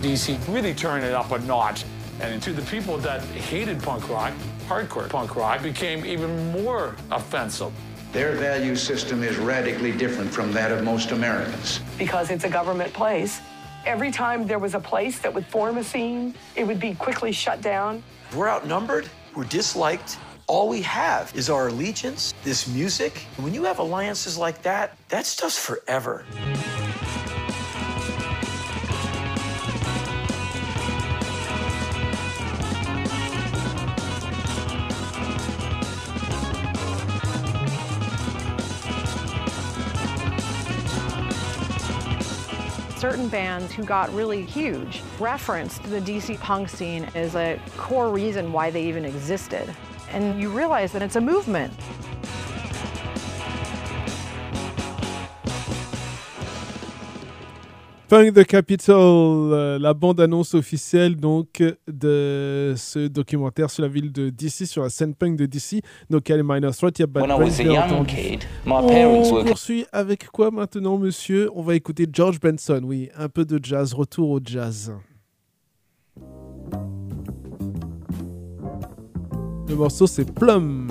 DC 0.00 0.38
really 0.54 0.72
turned 0.72 1.04
it 1.04 1.14
up 1.14 1.32
a 1.32 1.38
notch. 1.40 1.84
And 2.20 2.40
to 2.42 2.52
the 2.52 2.62
people 2.62 2.96
that 2.98 3.22
hated 3.22 3.82
punk 3.82 4.08
rock, 4.08 4.32
hardcore 4.68 5.08
punk 5.08 5.34
rock 5.34 5.62
became 5.62 6.04
even 6.04 6.52
more 6.52 6.94
offensive. 7.10 7.72
Their 8.12 8.32
value 8.32 8.74
system 8.74 9.22
is 9.22 9.36
radically 9.36 9.92
different 9.92 10.30
from 10.32 10.50
that 10.52 10.72
of 10.72 10.82
most 10.82 11.10
Americans. 11.10 11.80
because 11.98 12.30
it's 12.30 12.44
a 12.44 12.48
government 12.48 12.92
place. 12.94 13.40
Every 13.84 14.10
time 14.10 14.46
there 14.46 14.58
was 14.58 14.74
a 14.74 14.80
place 14.80 15.18
that 15.20 15.32
would 15.32 15.46
form 15.46 15.76
a 15.78 15.84
scene, 15.84 16.34
it 16.56 16.66
would 16.66 16.80
be 16.80 16.94
quickly 16.94 17.32
shut 17.32 17.60
down. 17.60 18.02
We're 18.34 18.48
outnumbered, 18.48 19.08
we're 19.36 19.44
disliked. 19.44 20.18
All 20.46 20.68
we 20.68 20.80
have 20.82 21.30
is 21.36 21.50
our 21.50 21.68
allegiance, 21.68 22.32
this 22.42 22.66
music. 22.66 23.26
And 23.36 23.44
when 23.44 23.52
you 23.52 23.64
have 23.64 23.78
alliances 23.78 24.38
like 24.38 24.62
that, 24.62 24.96
that 25.10 25.26
stuff's 25.26 25.58
forever. 25.62 26.24
Certain 43.18 43.30
bands 43.32 43.72
who 43.72 43.82
got 43.82 44.14
really 44.14 44.44
huge 44.44 45.02
referenced 45.18 45.82
the 45.82 46.00
DC 46.00 46.38
punk 46.38 46.68
scene 46.68 47.02
as 47.16 47.34
a 47.34 47.60
core 47.76 48.12
reason 48.12 48.52
why 48.52 48.70
they 48.70 48.84
even 48.84 49.04
existed. 49.04 49.74
And 50.10 50.40
you 50.40 50.50
realize 50.50 50.92
that 50.92 51.02
it's 51.02 51.16
a 51.16 51.20
movement. 51.20 51.74
Punk 58.08 58.32
the 58.32 58.42
Capital, 58.42 58.96
euh, 58.96 59.78
la 59.78 59.92
bande-annonce 59.92 60.54
officielle 60.54 61.14
donc 61.16 61.62
de 61.86 62.72
ce 62.74 63.06
documentaire 63.06 63.68
sur 63.68 63.82
la 63.82 63.88
ville 63.88 64.10
de 64.10 64.30
DC, 64.30 64.64
sur 64.64 64.82
la 64.82 64.88
scène 64.88 65.14
punk 65.14 65.36
de 65.36 65.44
DC. 65.44 65.82
Donc, 66.08 66.30
a 66.30 66.36
les 66.36 66.42
Minor 66.42 66.74
Threat, 66.74 66.98
il 66.98 67.02
y 67.02 67.04
a 67.04 67.06
Bad 67.06 67.26
Brains, 67.26 68.38
On 68.64 69.44
poursuit 69.44 69.84
avec 69.92 70.26
quoi 70.28 70.50
maintenant, 70.50 70.96
monsieur? 70.96 71.50
On 71.54 71.60
va 71.60 71.74
écouter 71.74 72.06
George 72.10 72.40
Benson, 72.40 72.80
oui, 72.82 73.10
un 73.14 73.28
peu 73.28 73.44
de 73.44 73.62
jazz, 73.62 73.92
retour 73.92 74.30
au 74.30 74.40
jazz. 74.42 74.90
Le 79.68 79.74
morceau, 79.74 80.06
c'est 80.06 80.32
Plum. 80.32 80.87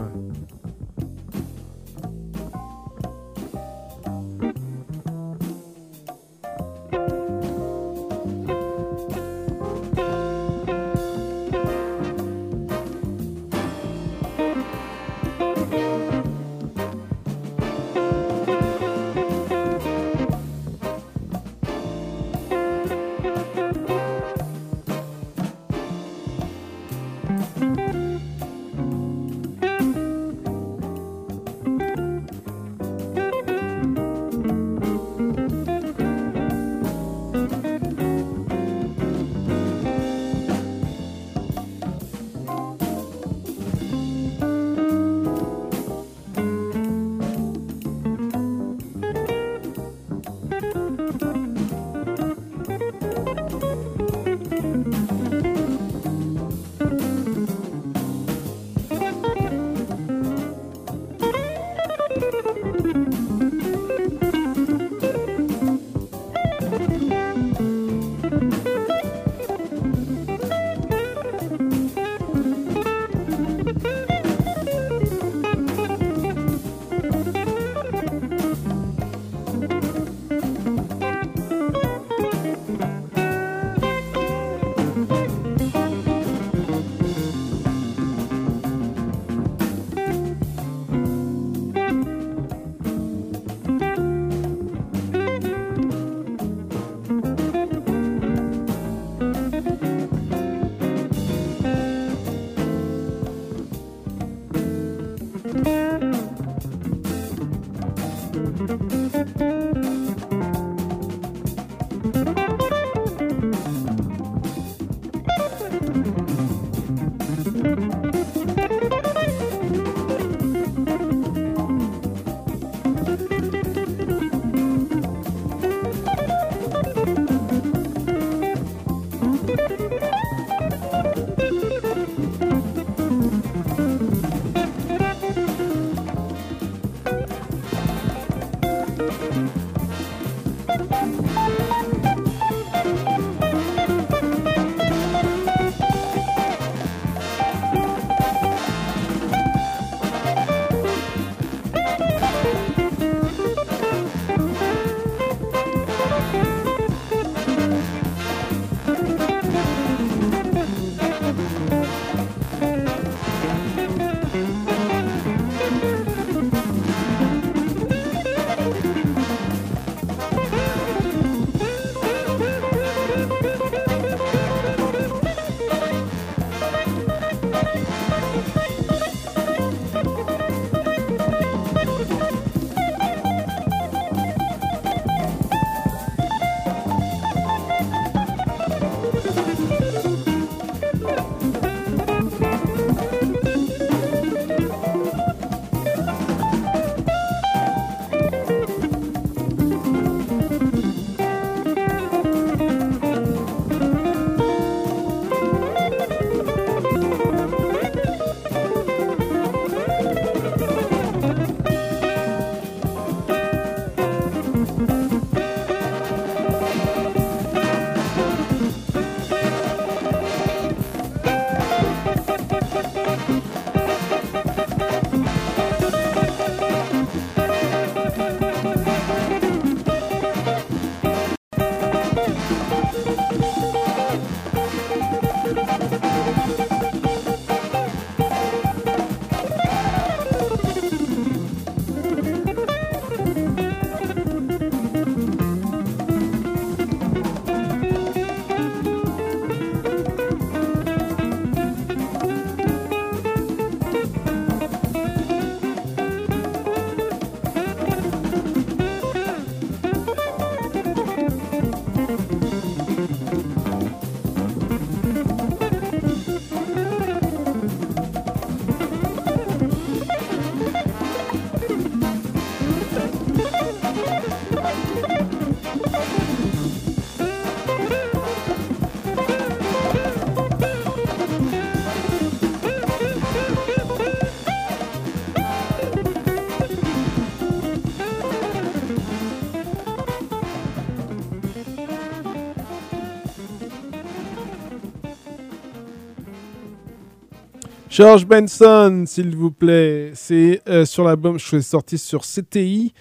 George 297.97 298.27
Benson, 298.27 299.05
s'il 299.07 299.35
vous 299.35 299.49
plaît. 299.49 300.11
C'est 300.13 300.61
euh, 300.69 300.85
sur 300.85 301.03
l'album, 301.03 301.39
je 301.39 301.45
suis 301.47 301.63
sorti 301.63 301.97
sur 301.97 302.21
CTI. 302.21 302.93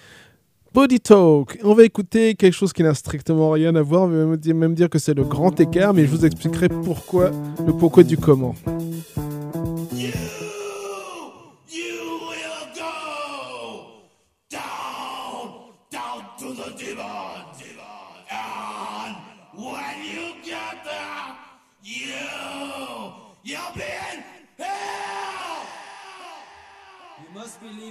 Body 0.73 0.99
Talk. 0.99 1.59
On 1.63 1.75
va 1.75 1.83
écouter 1.83 2.33
quelque 2.33 2.55
chose 2.55 2.73
qui 2.73 2.81
n'a 2.81 2.95
strictement 2.95 3.51
rien 3.51 3.75
à 3.75 3.83
voir. 3.83 4.09
Dire, 4.37 4.55
même 4.55 4.73
dire 4.73 4.89
que 4.89 4.97
c'est 4.97 5.13
le 5.13 5.23
grand 5.23 5.59
écart, 5.59 5.93
mais 5.93 6.07
je 6.07 6.09
vous 6.09 6.25
expliquerai 6.25 6.69
pourquoi, 6.69 7.29
le 7.67 7.73
pourquoi 7.73 8.01
du 8.01 8.17
comment. 8.17 8.55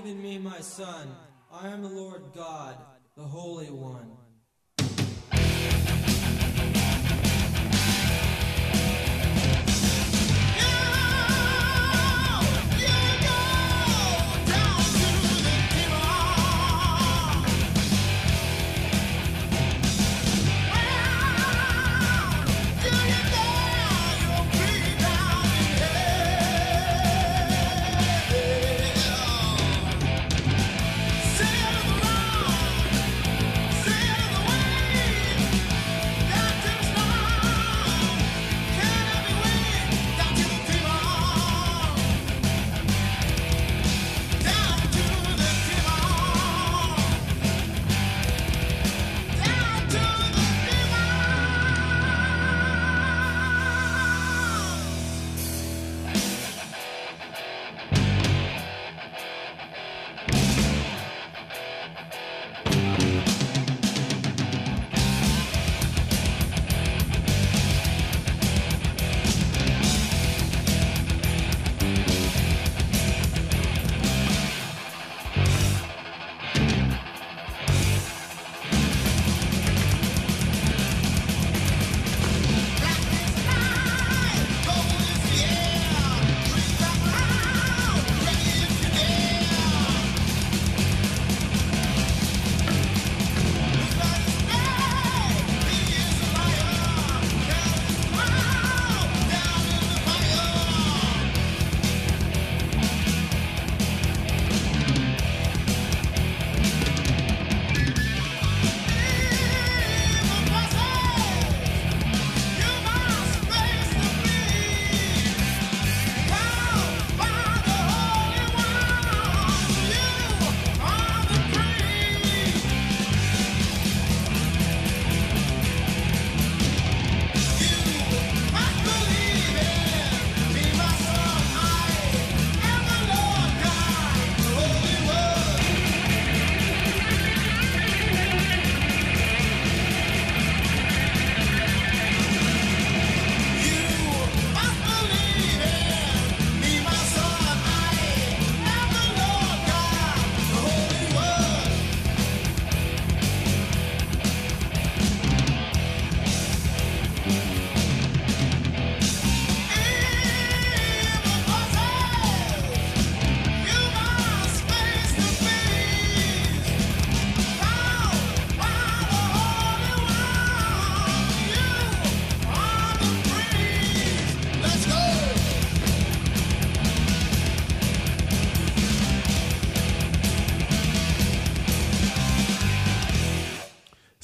In 0.06 0.22
me, 0.22 0.38
my 0.38 0.60
son. 0.60 1.08
I 1.52 1.68
am 1.68 1.82
the 1.82 1.88
Lord 1.88 2.22
God, 2.34 2.76
the 3.16 3.22
Holy 3.22 3.70
One. 3.70 4.16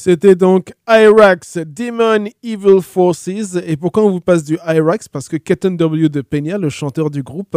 C'était 0.05 0.35
donc 0.35 0.73
Irax 0.89 1.59
Demon 1.65 2.29
Evil 2.43 2.83
Forces. 2.83 3.29
Et 3.65 3.77
pourquoi 3.77 4.03
on 4.03 4.11
vous 4.11 4.21
passe 4.21 4.43
du 4.43 4.59
Irax 4.67 5.07
Parce 5.07 5.29
que 5.29 5.37
Keton 5.37 5.77
W. 5.77 6.09
de 6.09 6.23
Peña, 6.23 6.59
le 6.59 6.71
chanteur 6.71 7.09
du 7.09 7.23
groupe, 7.23 7.57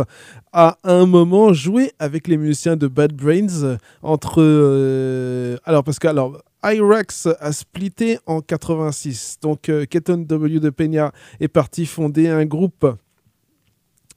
a 0.53 0.77
un 0.83 1.07
moment 1.07 1.53
joué 1.53 1.91
avec 1.97 2.27
les 2.27 2.37
musiciens 2.37 2.75
de 2.75 2.85
Bad 2.87 3.13
Brains 3.13 3.79
entre. 4.03 4.43
euh, 4.43 5.57
alors, 5.65 5.83
parce 5.83 5.97
que. 5.97 6.07
Irax 6.63 7.29
a 7.39 7.51
splitté 7.51 8.19
en 8.27 8.41
86. 8.41 9.37
Donc, 9.41 9.69
euh, 9.69 9.85
Keton 9.87 10.17
W. 10.27 10.59
de 10.59 10.69
Peña 10.69 11.13
est 11.39 11.47
parti 11.47 11.87
fonder 11.87 12.27
un 12.27 12.45
groupe 12.45 12.85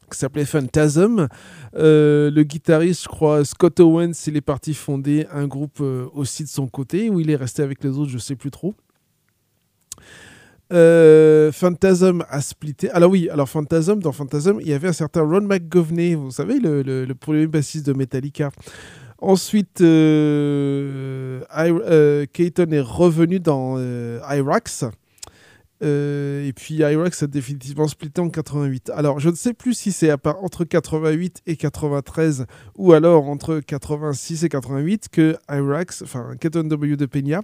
qui 0.08 0.18
s'appelait 0.18 0.44
Phantasm. 0.44 1.28
Euh, 1.76 2.30
le 2.30 2.42
guitariste, 2.42 3.04
je 3.04 3.08
crois, 3.08 3.44
Scott 3.44 3.80
Owens, 3.80 4.12
il 4.26 4.36
est 4.36 4.42
parti 4.42 4.74
fonder 4.74 5.26
un 5.32 5.46
groupe 5.46 5.78
euh, 5.80 6.06
aussi 6.14 6.44
de 6.44 6.48
son 6.48 6.66
côté, 6.66 7.10
où 7.10 7.20
il 7.20 7.30
est 7.30 7.36
resté 7.36 7.62
avec 7.62 7.82
les 7.84 7.90
autres, 7.90 8.10
je 8.10 8.18
sais 8.18 8.36
plus 8.36 8.50
trop. 8.50 8.74
Euh, 10.72 11.50
Phantasm 11.52 12.24
a 12.28 12.40
splitté. 12.40 12.90
Alors 12.90 13.10
oui, 13.10 13.28
alors 13.30 13.48
Phantasm, 13.48 14.00
dans 14.00 14.12
Phantasm, 14.12 14.58
il 14.60 14.68
y 14.68 14.72
avait 14.72 14.88
un 14.88 14.92
certain 14.92 15.22
Ron 15.22 15.42
McGovney, 15.42 16.14
vous 16.14 16.30
savez, 16.30 16.58
le, 16.58 16.82
le, 16.82 17.14
premier 17.14 17.46
bassiste 17.46 17.86
de 17.86 17.92
Metallica. 17.92 18.50
Ensuite, 19.20 19.78
Keaton 19.78 19.86
est 22.70 22.80
revenu 22.80 23.40
dans 23.40 23.78
Irax. 23.78 24.84
Euh, 25.82 26.46
et 26.46 26.52
puis 26.52 26.74
Irax 26.74 27.22
a 27.22 27.26
définitivement 27.26 27.86
splitté 27.86 28.20
en 28.20 28.30
88. 28.30 28.90
Alors, 28.90 29.20
je 29.20 29.30
ne 29.30 29.34
sais 29.34 29.54
plus 29.54 29.74
si 29.74 29.92
c'est 29.92 30.12
entre 30.12 30.64
88 30.64 31.42
et 31.46 31.56
93 31.56 32.46
ou 32.76 32.92
alors 32.92 33.28
entre 33.28 33.60
86 33.60 34.44
et 34.44 34.48
88 34.48 35.08
que 35.08 35.36
Irax, 35.48 36.02
enfin 36.02 36.34
Keaton 36.40 36.64
W. 36.64 36.96
de 36.96 37.06
Peña, 37.06 37.42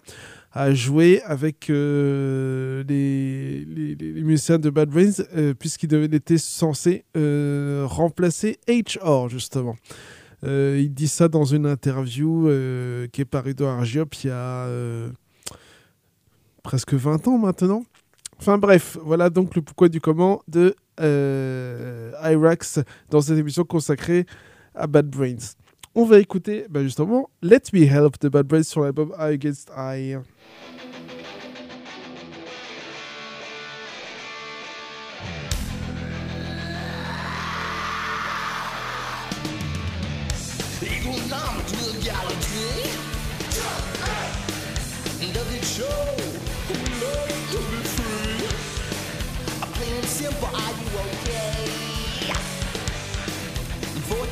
a 0.54 0.72
joué 0.72 1.20
avec 1.22 1.68
euh, 1.68 2.84
les, 2.88 4.22
musiciens 4.22 4.58
de 4.58 4.70
Bad 4.70 4.88
Brains 4.88 5.24
euh, 5.36 5.52
puisqu'il 5.52 5.92
était 6.14 6.38
censé 6.38 7.04
euh, 7.16 7.84
remplacer 7.86 8.58
HR 8.68 9.28
justement. 9.28 9.76
Euh, 10.44 10.80
il 10.80 10.92
dit 10.92 11.08
ça 11.08 11.28
dans 11.28 11.44
une 11.44 11.66
interview 11.66 12.48
euh, 12.48 13.08
qui 13.08 13.22
est 13.22 13.24
parue 13.24 13.54
dans 13.54 13.68
Argiop 13.68 14.14
il 14.22 14.28
y 14.28 14.30
a 14.30 14.68
presque 16.62 16.94
20 16.94 17.28
ans 17.28 17.38
maintenant. 17.38 17.84
Enfin 18.46 18.58
bref, 18.58 18.98
voilà 19.02 19.30
donc 19.30 19.54
le 19.56 19.62
pourquoi 19.62 19.88
du 19.88 20.02
comment 20.02 20.42
de 20.48 20.76
euh, 21.00 22.12
Irax 22.22 22.78
dans 23.08 23.22
cette 23.22 23.38
émission 23.38 23.64
consacrée 23.64 24.26
à 24.74 24.86
Bad 24.86 25.08
Brains. 25.08 25.54
On 25.94 26.04
va 26.04 26.18
écouter 26.18 26.66
bah, 26.68 26.82
justement 26.82 27.30
Let 27.40 27.62
Me 27.72 27.84
Help 27.84 28.20
de 28.20 28.28
Bad 28.28 28.46
Brains 28.46 28.62
sur 28.62 28.82
l'album 28.82 29.14
I 29.18 29.32
Against 29.32 29.70
I. 29.74 30.16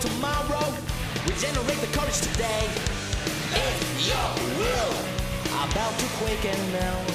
tomorrow. 0.03 0.67
Regenerate 1.27 1.81
the 1.81 1.87
courage 1.97 2.21
today. 2.21 2.67
If 3.55 4.07
you 4.07 4.23
will 4.59 4.93
about 5.63 5.97
to 5.97 6.07
quake 6.19 6.45
and 6.45 6.73
melt. 6.73 7.13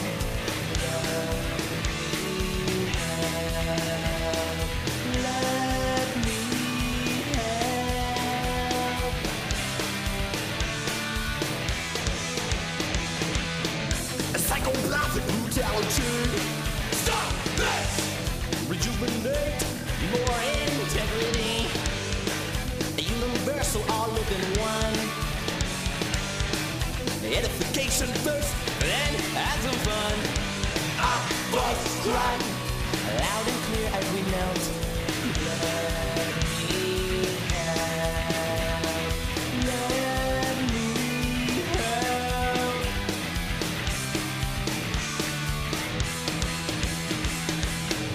Psychopathic 14.37 15.25
brutality. 15.27 16.13
Stop 16.91 17.33
this! 17.57 17.91
Rejuvenate 18.69 19.65
more 20.13 20.39
energy. 20.41 20.76
than 24.29 24.43
one. 24.59 24.95
Edification 27.23 28.07
first, 28.23 28.53
then 28.79 29.13
as 29.35 29.59
some 29.63 29.79
fun. 29.87 30.15
Our 30.99 31.19
voice 31.51 31.85
cry 32.03 32.35
loud 33.19 33.47
and 33.47 33.59
clear 33.67 33.87
as 33.93 34.05
we 34.13 34.21
melt. 34.31 34.63
Let 35.47 36.33
me 36.59 36.65
help. 37.51 38.83
Let 39.67 40.55
me 40.73 40.87
help. 41.75 42.79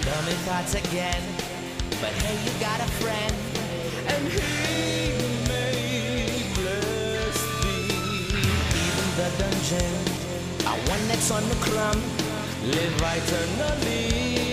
Dummy 0.05 0.35
thoughts 0.45 0.73
again, 0.75 1.23
but 2.01 2.13
hey, 2.21 2.35
you 2.45 2.51
got 2.59 2.79
a 2.79 2.89
friend, 3.01 3.35
and 4.07 4.23
he. 4.31 5.22
changing. 9.63 10.67
I 10.67 10.77
want 10.87 11.07
next 11.07 11.31
on 11.31 11.47
the 11.47 11.55
crumb, 11.55 12.01
live 12.65 13.01
eternally. 13.01 14.52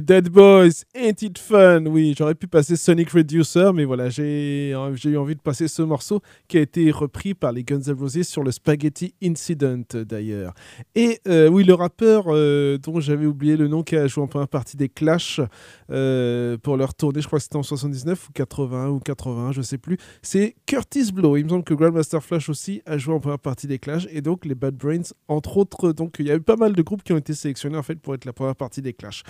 Dead 0.00 0.32
Boys, 0.32 0.84
Ain't 1.20 1.38
Fun 1.38 1.84
Oui, 1.86 2.14
j'aurais 2.16 2.34
pu 2.34 2.46
passer 2.46 2.74
Sonic 2.76 3.10
Reducer, 3.10 3.70
mais 3.74 3.84
voilà, 3.84 4.08
j'ai 4.08 4.74
j'ai 4.94 5.10
eu 5.10 5.18
envie 5.18 5.34
de 5.34 5.40
passer 5.40 5.68
ce 5.68 5.82
morceau 5.82 6.22
qui 6.48 6.56
a 6.56 6.60
été 6.62 6.90
repris 6.90 7.34
par 7.34 7.52
les 7.52 7.64
Guns 7.64 7.82
N' 7.86 7.92
Roses 7.92 8.22
sur 8.22 8.42
le 8.42 8.50
Spaghetti 8.50 9.14
Incident 9.22 9.82
d'ailleurs. 9.92 10.54
Et 10.94 11.20
euh, 11.28 11.48
oui, 11.48 11.64
le 11.64 11.74
rappeur 11.74 12.26
euh, 12.28 12.78
dont 12.78 12.98
j'avais 13.00 13.26
oublié 13.26 13.56
le 13.56 13.68
nom 13.68 13.82
qui 13.82 13.94
a 13.94 14.06
joué 14.06 14.24
en 14.24 14.26
première 14.26 14.48
partie 14.48 14.76
des 14.76 14.88
Clash 14.88 15.40
euh, 15.90 16.56
pour 16.58 16.78
leur 16.78 16.94
tournée, 16.94 17.20
je 17.20 17.26
crois 17.26 17.38
que 17.38 17.42
c'était 17.42 17.56
en 17.56 17.62
79 17.62 18.28
ou 18.28 18.32
81 18.32 18.88
ou 18.88 18.98
81, 18.98 19.52
je 19.52 19.60
sais 19.60 19.78
plus, 19.78 19.98
c'est 20.22 20.56
Curtis 20.64 21.12
Blow. 21.12 21.36
Il 21.36 21.44
me 21.44 21.50
semble 21.50 21.64
que 21.64 21.74
Grandmaster 21.74 22.22
Flash 22.22 22.48
aussi 22.48 22.80
a 22.86 22.96
joué 22.96 23.14
en 23.14 23.20
première 23.20 23.38
partie 23.38 23.66
des 23.66 23.78
Clash 23.78 24.06
et 24.10 24.22
donc 24.22 24.46
les 24.46 24.54
Bad 24.54 24.76
Brains, 24.76 25.12
entre 25.28 25.58
autres. 25.58 25.92
Donc 25.92 26.16
il 26.18 26.26
y 26.26 26.30
a 26.30 26.36
eu 26.36 26.40
pas 26.40 26.56
mal 26.56 26.72
de 26.72 26.82
groupes 26.82 27.02
qui 27.02 27.12
ont 27.12 27.18
été 27.18 27.34
sélectionnés 27.34 27.76
en 27.76 27.82
fait 27.82 27.96
pour 27.96 28.14
être 28.14 28.24
la 28.24 28.32
première 28.32 28.56
partie 28.56 28.80
des 28.80 28.94
Clash. 28.94 29.24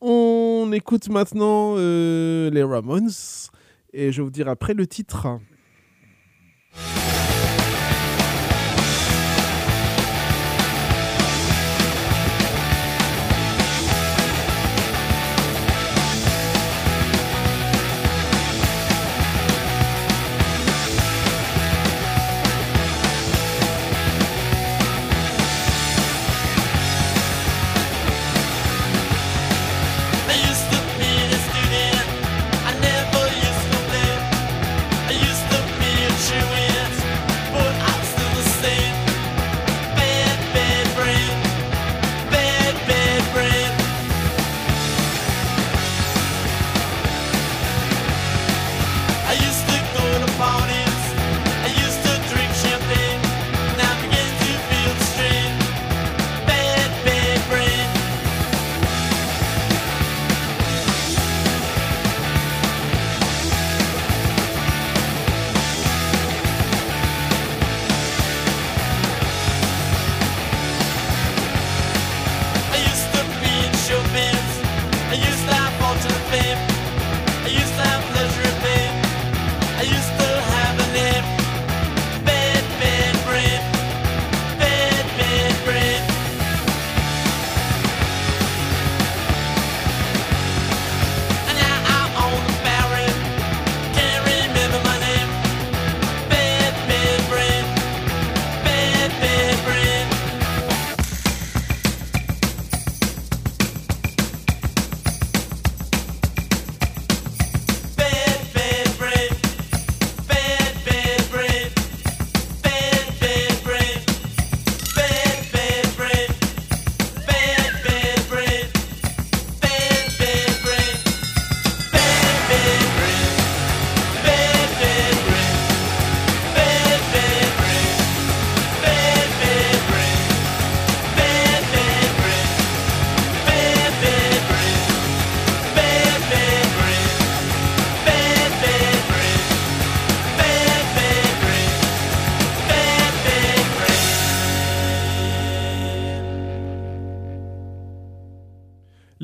On 0.00 0.70
écoute 0.72 1.08
maintenant 1.08 1.23
euh, 1.78 2.50
les 2.50 2.62
Ramones 2.62 3.10
et 3.92 4.12
je 4.12 4.22
vous 4.22 4.30
dire 4.30 4.48
après 4.48 4.74
le 4.74 4.86
titre. 4.86 5.38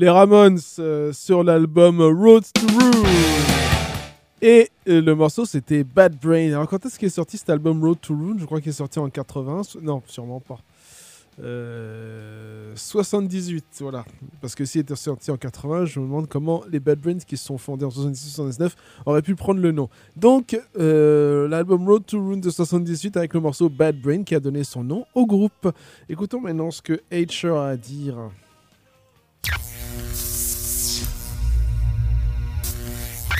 Les 0.01 0.09
Ramones 0.09 0.57
euh, 0.79 1.13
sur 1.13 1.43
l'album 1.43 2.01
Road 2.01 2.43
to 2.55 2.65
Ruin. 2.75 3.07
Et 4.41 4.71
euh, 4.87 4.99
le 4.99 5.13
morceau 5.13 5.45
c'était 5.45 5.83
Bad 5.83 6.17
Brain. 6.19 6.47
Alors 6.53 6.67
quand 6.67 6.83
est-ce 6.83 6.97
qu'il 6.97 7.05
est 7.05 7.11
sorti 7.11 7.37
cet 7.37 7.51
album 7.51 7.83
Road 7.83 7.99
to 8.01 8.15
Ruin 8.15 8.35
Je 8.39 8.45
crois 8.45 8.59
qu'il 8.61 8.69
est 8.69 8.73
sorti 8.73 8.97
en 8.97 9.11
80. 9.11 9.61
so- 9.61 9.79
Non, 9.79 10.01
sûrement 10.07 10.39
pas. 10.39 10.57
Euh, 11.43 12.71
78, 12.75 13.63
voilà. 13.81 14.03
Parce 14.41 14.55
que 14.55 14.65
s'il 14.65 14.81
était 14.81 14.95
sorti 14.95 15.29
en 15.29 15.37
80, 15.37 15.85
je 15.85 15.99
me 15.99 16.05
demande 16.05 16.27
comment 16.27 16.63
les 16.71 16.79
Bad 16.79 16.99
Brains 16.99 17.19
qui 17.19 17.37
se 17.37 17.45
sont 17.45 17.59
fondés 17.59 17.85
en 17.85 17.89
78-79 17.89 18.71
auraient 19.05 19.21
pu 19.21 19.35
prendre 19.35 19.59
le 19.61 19.71
nom. 19.71 19.87
Donc, 20.15 20.59
euh, 20.79 21.47
l'album 21.47 21.87
Road 21.87 22.07
to 22.07 22.19
Ruin 22.19 22.37
de 22.37 22.49
78 22.49 23.17
avec 23.17 23.35
le 23.35 23.39
morceau 23.39 23.69
Bad 23.69 24.01
Brain 24.01 24.23
qui 24.23 24.33
a 24.33 24.39
donné 24.39 24.63
son 24.63 24.83
nom 24.83 25.05
au 25.13 25.27
groupe. 25.27 25.71
Écoutons 26.09 26.41
maintenant 26.41 26.71
ce 26.71 26.81
que 26.81 26.99
Hatcher 27.11 27.49
a 27.55 27.65
à 27.67 27.77
dire. 27.77 28.17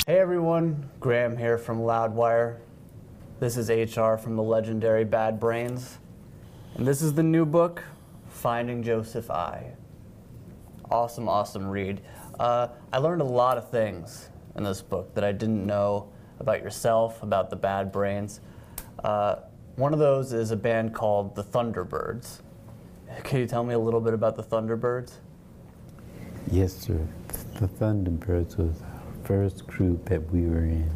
Hey 0.08 0.18
everyone, 0.18 0.89
Graham 0.99 1.38
here 1.38 1.60
from 1.60 1.82
Loudwire. 1.82 2.58
This 3.39 3.56
is 3.56 3.70
HR 3.70 4.16
from 4.16 4.36
the 4.36 4.41
legendary 4.41 5.06
Bad 5.06 5.39
Brains. 5.39 5.99
And 6.74 6.88
this 6.88 7.04
is 7.04 7.14
the 7.14 7.22
new 7.22 7.45
book, 7.45 7.84
Finding 8.28 8.82
Joseph 8.82 9.30
I. 9.30 9.74
Awesome, 10.89 11.30
awesome 11.30 11.70
read. 11.70 12.02
Uh, 12.39 12.70
I 12.91 12.97
learned 12.97 13.22
a 13.22 13.26
lot 13.26 13.60
of 13.60 13.70
things 13.70 14.30
in 14.56 14.64
this 14.64 14.82
book 14.82 15.14
that 15.14 15.24
I 15.24 15.32
didn't 15.32 15.68
know 15.68 16.10
about 16.39 16.64
yourself, 16.64 17.22
about 17.22 17.52
the 17.52 17.56
Bad 17.56 17.91
Brains. 17.91 18.39
Uh, 19.04 19.36
one 19.76 19.93
of 19.93 19.99
those 19.99 20.34
is 20.34 20.49
a 20.49 20.58
band 20.58 20.95
called 20.95 21.36
the 21.36 21.43
Thunderbirds. 21.43 22.39
Can 23.24 23.38
you 23.38 23.45
tell 23.45 23.64
me 23.64 23.76
a 23.76 23.80
little 23.80 24.02
bit 24.02 24.16
about 24.16 24.36
the 24.36 24.43
Thunderbirds? 24.43 25.12
Yes, 26.49 26.74
sir. 26.74 27.08
The 27.60 27.68
Thunderbirds 27.68 28.58
was 28.58 28.82
first 29.32 29.66
group 29.66 30.04
that 30.04 30.22
we 30.34 30.42
were 30.42 30.66
in. 30.66 30.92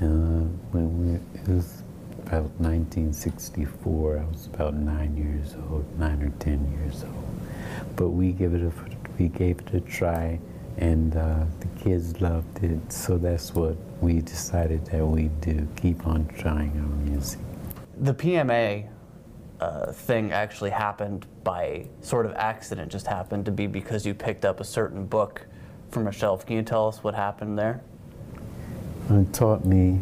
Uh, 0.00 0.42
when 0.72 0.88
we, 0.98 1.40
it 1.40 1.48
was 1.48 1.84
about 2.22 2.50
1964. 2.58 4.18
I 4.18 4.24
was 4.24 4.46
about 4.46 4.74
nine 4.74 5.16
years 5.16 5.54
old, 5.70 5.84
nine 5.96 6.20
or 6.22 6.30
ten 6.40 6.60
years 6.72 7.04
old. 7.04 7.40
But 7.94 8.08
we 8.08 8.32
gave 8.32 8.52
it 8.54 8.62
a 8.62 8.72
we 9.16 9.28
gave 9.28 9.60
it 9.60 9.74
a 9.74 9.80
try, 9.80 10.40
and 10.78 11.16
uh, 11.16 11.44
the 11.60 11.68
kids 11.80 12.20
loved 12.20 12.64
it. 12.64 12.92
So 12.92 13.16
that's 13.16 13.54
what 13.54 13.76
we 14.00 14.22
decided 14.22 14.84
that 14.86 15.06
we'd 15.06 15.40
do. 15.40 15.68
Keep 15.76 16.04
on 16.04 16.26
trying 16.36 16.72
our 16.80 17.10
music. 17.10 17.38
The 18.00 18.14
PMA 18.14 18.88
uh, 19.60 19.92
thing 19.92 20.32
actually 20.32 20.70
happened 20.70 21.26
by 21.44 21.86
sort 22.00 22.26
of 22.26 22.32
accident, 22.34 22.90
just 22.90 23.06
happened 23.06 23.44
to 23.44 23.52
be 23.52 23.68
because 23.68 24.04
you 24.04 24.14
picked 24.14 24.44
up 24.44 24.58
a 24.58 24.64
certain 24.64 25.06
book 25.06 25.46
from 25.92 26.06
a 26.06 26.12
shelf. 26.12 26.46
Can 26.46 26.56
you 26.56 26.62
tell 26.62 26.88
us 26.88 27.04
what 27.04 27.14
happened 27.14 27.58
there? 27.58 27.82
It 29.10 29.32
taught 29.32 29.64
me 29.64 30.00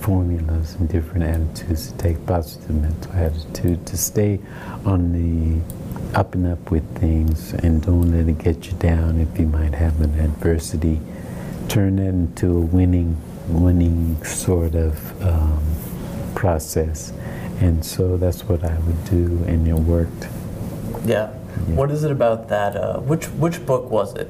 formulas 0.00 0.76
and 0.76 0.88
different 0.88 1.24
attitudes 1.24 1.90
to 1.90 1.98
take 1.98 2.24
positive 2.26 2.70
mental 2.70 3.12
attitude, 3.12 3.84
to 3.86 3.96
stay 3.96 4.38
on 4.84 5.12
the 5.12 5.60
up 6.18 6.34
and 6.34 6.46
up 6.46 6.70
with 6.70 6.84
things 6.98 7.54
and 7.54 7.82
don't 7.82 8.12
let 8.12 8.28
it 8.28 8.38
get 8.38 8.66
you 8.66 8.72
down 8.74 9.18
if 9.18 9.38
you 9.38 9.46
might 9.46 9.74
have 9.74 10.00
an 10.00 10.18
adversity. 10.20 11.00
Turn 11.68 11.96
that 11.96 12.08
into 12.08 12.58
a 12.58 12.60
winning, 12.60 13.16
winning 13.48 14.22
sort 14.24 14.74
of 14.74 15.22
um, 15.22 15.62
process. 16.34 17.12
And 17.60 17.84
so 17.84 18.16
that's 18.16 18.44
what 18.44 18.64
I 18.64 18.76
would 18.80 19.04
do, 19.04 19.42
and 19.46 19.66
it 19.66 19.74
worked. 19.74 20.28
Yeah. 21.04 21.28
What 21.74 21.90
is 21.90 22.02
it 22.04 22.10
about 22.10 22.48
that? 22.48 22.76
Uh, 22.76 23.00
which 23.00 23.26
which 23.26 23.64
book 23.64 23.90
was 23.90 24.14
it? 24.16 24.28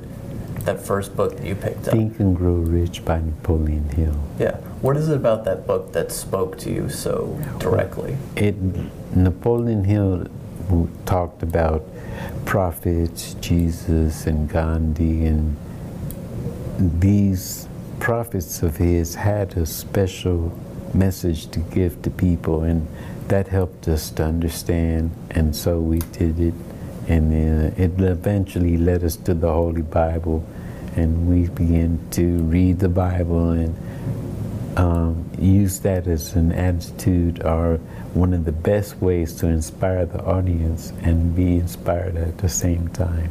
That 0.64 0.80
first 0.80 1.16
book 1.16 1.36
that 1.36 1.46
you 1.46 1.54
picked 1.54 1.88
up. 1.88 1.94
Think 1.94 2.20
and 2.20 2.36
Grow 2.36 2.54
Rich 2.54 3.04
by 3.04 3.20
Napoleon 3.20 3.88
Hill. 3.90 4.16
Yeah. 4.38 4.56
What 4.80 4.96
is 4.96 5.08
it 5.08 5.16
about 5.16 5.44
that 5.44 5.66
book 5.66 5.92
that 5.92 6.12
spoke 6.12 6.58
to 6.58 6.70
you 6.70 6.88
so 6.88 7.40
directly? 7.58 8.16
It 8.36 8.56
Napoleon 9.16 9.84
Hill 9.84 10.26
talked 11.04 11.42
about 11.42 11.84
prophets, 12.44 13.34
Jesus 13.40 14.26
and 14.26 14.48
Gandhi, 14.48 15.26
and 15.26 15.56
these 16.78 17.68
prophets 18.00 18.62
of 18.62 18.76
his 18.76 19.14
had 19.14 19.56
a 19.56 19.66
special 19.66 20.52
message 20.94 21.50
to 21.50 21.60
give 21.60 22.02
to 22.02 22.10
people, 22.10 22.62
and 22.62 22.86
that 23.28 23.48
helped 23.48 23.88
us 23.88 24.10
to 24.10 24.24
understand. 24.24 25.10
And 25.30 25.54
so 25.54 25.78
we 25.78 25.98
did 25.98 26.40
it, 26.40 26.54
and 27.08 27.32
uh, 27.32 27.82
it 27.82 28.00
eventually 28.00 28.76
led 28.76 29.04
us 29.04 29.16
to 29.16 29.34
the 29.34 29.52
Holy 29.52 29.82
Bible, 29.82 30.44
and 30.96 31.28
we 31.28 31.48
begin 31.48 31.98
to 32.12 32.38
read 32.44 32.78
the 32.78 32.88
Bible 32.88 33.50
and 33.50 33.76
um, 34.76 35.30
use 35.38 35.80
that 35.80 36.06
as 36.06 36.34
an 36.34 36.52
attitude 36.52 37.42
or 37.44 37.76
one 38.14 38.32
of 38.32 38.44
the 38.44 38.52
best 38.52 38.96
ways 39.00 39.34
to 39.34 39.46
inspire 39.46 40.06
the 40.06 40.22
audience 40.24 40.92
and 41.02 41.34
be 41.34 41.56
inspired 41.56 42.16
at 42.16 42.38
the 42.38 42.48
same 42.48 42.88
time. 42.88 43.30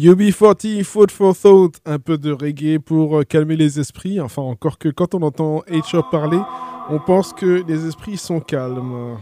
UB40, 0.00 0.82
Food 0.82 1.10
for 1.10 1.36
Thought, 1.36 1.74
un 1.84 1.98
peu 1.98 2.16
de 2.16 2.32
reggae 2.32 2.78
pour 2.78 3.18
euh, 3.18 3.22
calmer 3.22 3.54
les 3.54 3.78
esprits. 3.78 4.18
Enfin, 4.18 4.40
encore 4.40 4.78
que 4.78 4.88
quand 4.88 5.14
on 5.14 5.20
entend 5.20 5.62
H.O. 5.68 6.02
parler, 6.10 6.40
on 6.88 6.98
pense 6.98 7.34
que 7.34 7.62
les 7.68 7.86
esprits 7.86 8.16
sont 8.16 8.40
calmes. 8.40 9.18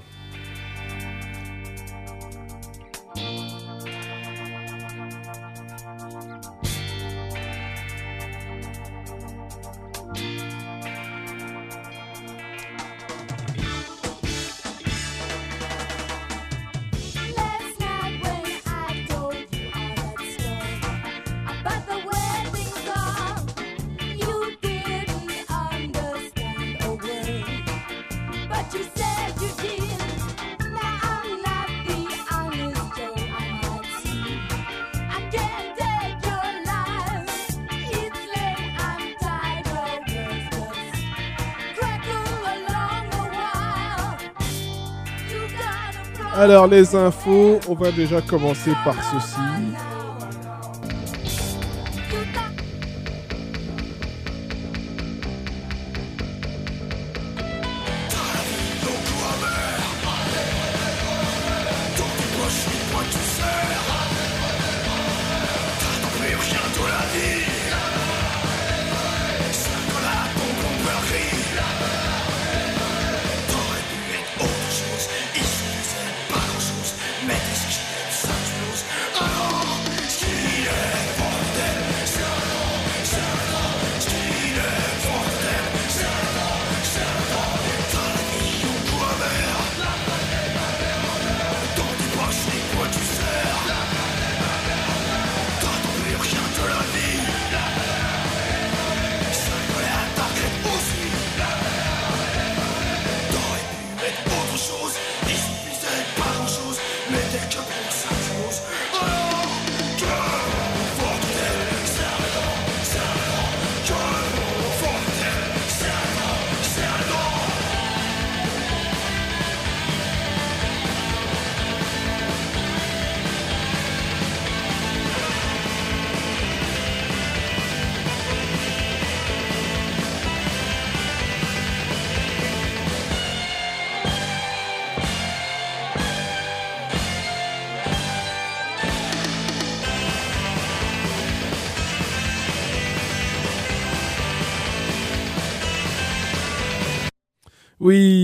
Alors, 46.40 46.68
les 46.68 46.94
infos, 46.94 47.58
on 47.68 47.74
va 47.74 47.90
déjà 47.90 48.20
commencer 48.20 48.70
par 48.84 48.94
ceci. 49.02 49.40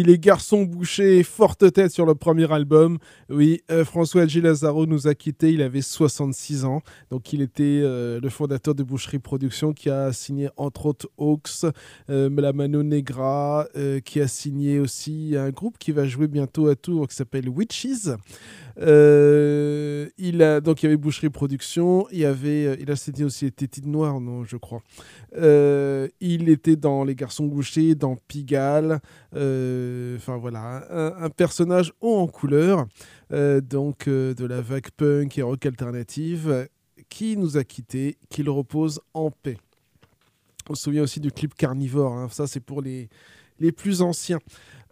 Les 0.05 0.19
garçons 0.19 0.65
bouchés, 0.65 1.23
forte 1.23 1.73
tête 1.73 1.91
sur 1.91 2.07
le 2.07 2.15
premier 2.15 2.51
album. 2.53 2.99
Oui, 3.31 3.63
euh, 3.71 3.85
François 3.85 4.27
Gilles 4.27 4.43
Lazaro 4.43 4.87
nous 4.87 5.07
a 5.07 5.15
quittés, 5.15 5.53
il 5.53 5.63
avait 5.63 5.81
66 5.81 6.65
ans. 6.65 6.83
Donc 7.11 7.33
il 7.33 7.41
était 7.41 7.81
euh, 7.83 8.21
le 8.21 8.29
fondateur 8.29 8.75
de 8.75 8.83
Boucherie 8.83 9.19
Productions 9.19 9.73
qui 9.73 9.91
a 9.91 10.13
signé 10.13 10.49
entre 10.57 10.87
autres 10.87 11.09
Hawks, 11.17 11.65
euh, 12.11 12.29
La 12.37 12.53
Mano 12.53 12.83
Negra, 12.83 13.67
euh, 13.77 14.01
qui 14.01 14.21
a 14.21 14.29
signé 14.29 14.79
aussi 14.79 15.35
un 15.37 15.51
groupe 15.51 15.79
qui 15.79 15.93
va 15.93 16.07
jouer 16.07 16.29
bientôt 16.29 16.69
à 16.69 16.77
Tours 16.77 17.09
qui 17.09 17.17
s'appelle 17.17 17.49
Witches. 17.49 18.09
Euh, 18.81 20.09
il 20.19 20.43
a 20.43 20.61
donc 20.61 20.83
il 20.83 20.87
y 20.87 20.89
avait 20.89 20.97
Boucherie 20.97 21.31
Productions, 21.31 22.07
il 22.11 22.25
avait 22.25 22.67
euh, 22.67 22.77
il 22.81 22.91
a 22.91 22.97
signé 22.97 23.25
aussi 23.25 23.45
les 23.45 23.51
Tétines 23.53 23.91
Noires, 23.91 24.21
non, 24.21 24.45
je 24.45 24.57
crois. 24.57 24.83
Euh, 25.37 26.09
il 26.21 26.49
était 26.49 26.77
dans 26.77 27.05
Les 27.05 27.15
Garçons 27.15 27.47
Bouchés, 27.47 27.95
dans 27.95 28.17
Pigalle. 28.29 29.01
Enfin 29.33 30.37
voilà, 30.37 30.87
un, 31.19 31.31
personnage 31.31 31.93
haut 32.01 32.17
en 32.17 32.27
couleur, 32.27 32.87
donc 33.31 34.09
de 34.09 34.45
la 34.45 34.61
vague 34.61 34.91
punk 34.97 35.39
et 35.39 35.43
rock 35.43 35.67
alternative, 35.67 36.69
qui 37.09 37.37
nous 37.37 37.57
a 37.57 37.65
quittés, 37.65 38.17
qu'il 38.29 38.49
repose 38.49 39.01
en 39.13 39.31
paix. 39.31 39.59
On 40.69 40.75
se 40.75 40.85
souvient 40.85 41.03
aussi 41.03 41.21
du 41.21 41.31
clip 41.31 41.55
Carnivore, 41.55 42.13
hein, 42.13 42.29
ça 42.31 42.47
c'est 42.47 42.61
pour 42.61 42.81
les, 42.81 43.09
les 43.61 43.73
plus 43.73 44.03
anciens. 44.03 44.39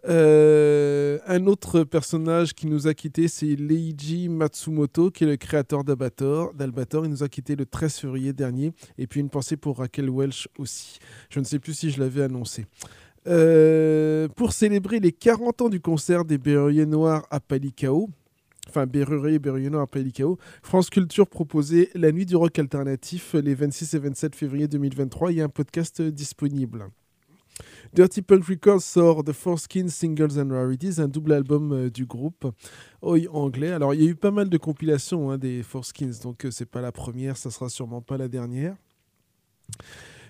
Euh, 0.05 1.19
un 1.25 1.47
autre 1.47 1.83
personnage 1.83 2.53
qui 2.53 2.67
nous 2.67 2.87
a 2.87 2.93
quitté, 2.93 3.27
c'est 3.27 3.55
Leiji 3.55 4.27
Matsumoto, 4.27 5.11
qui 5.11 5.23
est 5.23 5.27
le 5.27 5.37
créateur 5.37 5.83
d'Albator. 5.83 6.51
Il 6.59 7.09
nous 7.09 7.23
a 7.23 7.29
quitté 7.29 7.55
le 7.55 7.65
13 7.65 7.95
février 7.97 8.33
dernier. 8.33 8.73
Et 8.97 9.07
puis 9.07 9.21
une 9.21 9.29
pensée 9.29 9.57
pour 9.57 9.77
Raquel 9.77 10.09
Welch 10.09 10.47
aussi. 10.57 10.99
Je 11.29 11.39
ne 11.39 11.45
sais 11.45 11.59
plus 11.59 11.73
si 11.73 11.91
je 11.91 11.99
l'avais 11.99 12.23
annoncé. 12.23 12.65
Euh, 13.25 14.27
pour 14.35 14.51
célébrer 14.51 14.99
les 14.99 15.13
40 15.13 15.61
ans 15.61 15.69
du 15.69 15.79
concert 15.79 16.25
des 16.25 16.37
Berruriers 16.37 16.85
Noirs 16.85 17.25
à 17.31 17.39
Palikao, 17.39 18.09
enfin 18.67 18.81
à 18.83 19.87
Palikao, 19.87 20.37
France 20.61 20.89
Culture 20.89 21.27
proposait 21.27 21.89
la 21.95 22.11
nuit 22.11 22.25
du 22.25 22.35
rock 22.35 22.59
alternatif 22.59 23.33
les 23.35 23.55
26 23.55 23.93
et 23.93 23.99
27 23.99 24.35
février 24.35 24.67
2023. 24.67 25.31
Il 25.31 25.37
y 25.37 25.41
a 25.41 25.45
un 25.45 25.49
podcast 25.49 26.01
disponible. 26.01 26.89
Dirty 27.93 28.23
Punk 28.23 28.45
Records 28.45 28.81
sort 28.81 29.23
The 29.23 29.33
Four 29.33 29.59
Skins 29.59 29.89
Singles 29.89 30.39
and 30.39 30.49
Rarities, 30.49 30.99
un 30.99 31.07
double 31.07 31.31
album 31.33 31.71
euh, 31.71 31.89
du 31.91 32.07
groupe 32.07 32.51
Oi 33.03 33.27
anglais. 33.31 33.71
Alors 33.71 33.93
il 33.93 34.01
y 34.01 34.07
a 34.07 34.09
eu 34.09 34.15
pas 34.15 34.31
mal 34.31 34.49
de 34.49 34.57
compilations 34.57 35.29
hein, 35.29 35.37
des 35.37 35.61
Four 35.61 35.85
Skins, 35.85 36.19
donc 36.23 36.43
euh, 36.43 36.49
c'est 36.49 36.65
pas 36.65 36.81
la 36.81 36.91
première, 36.91 37.37
ça 37.37 37.51
sera 37.51 37.69
sûrement 37.69 38.01
pas 38.01 38.17
la 38.17 38.27
dernière. 38.27 38.75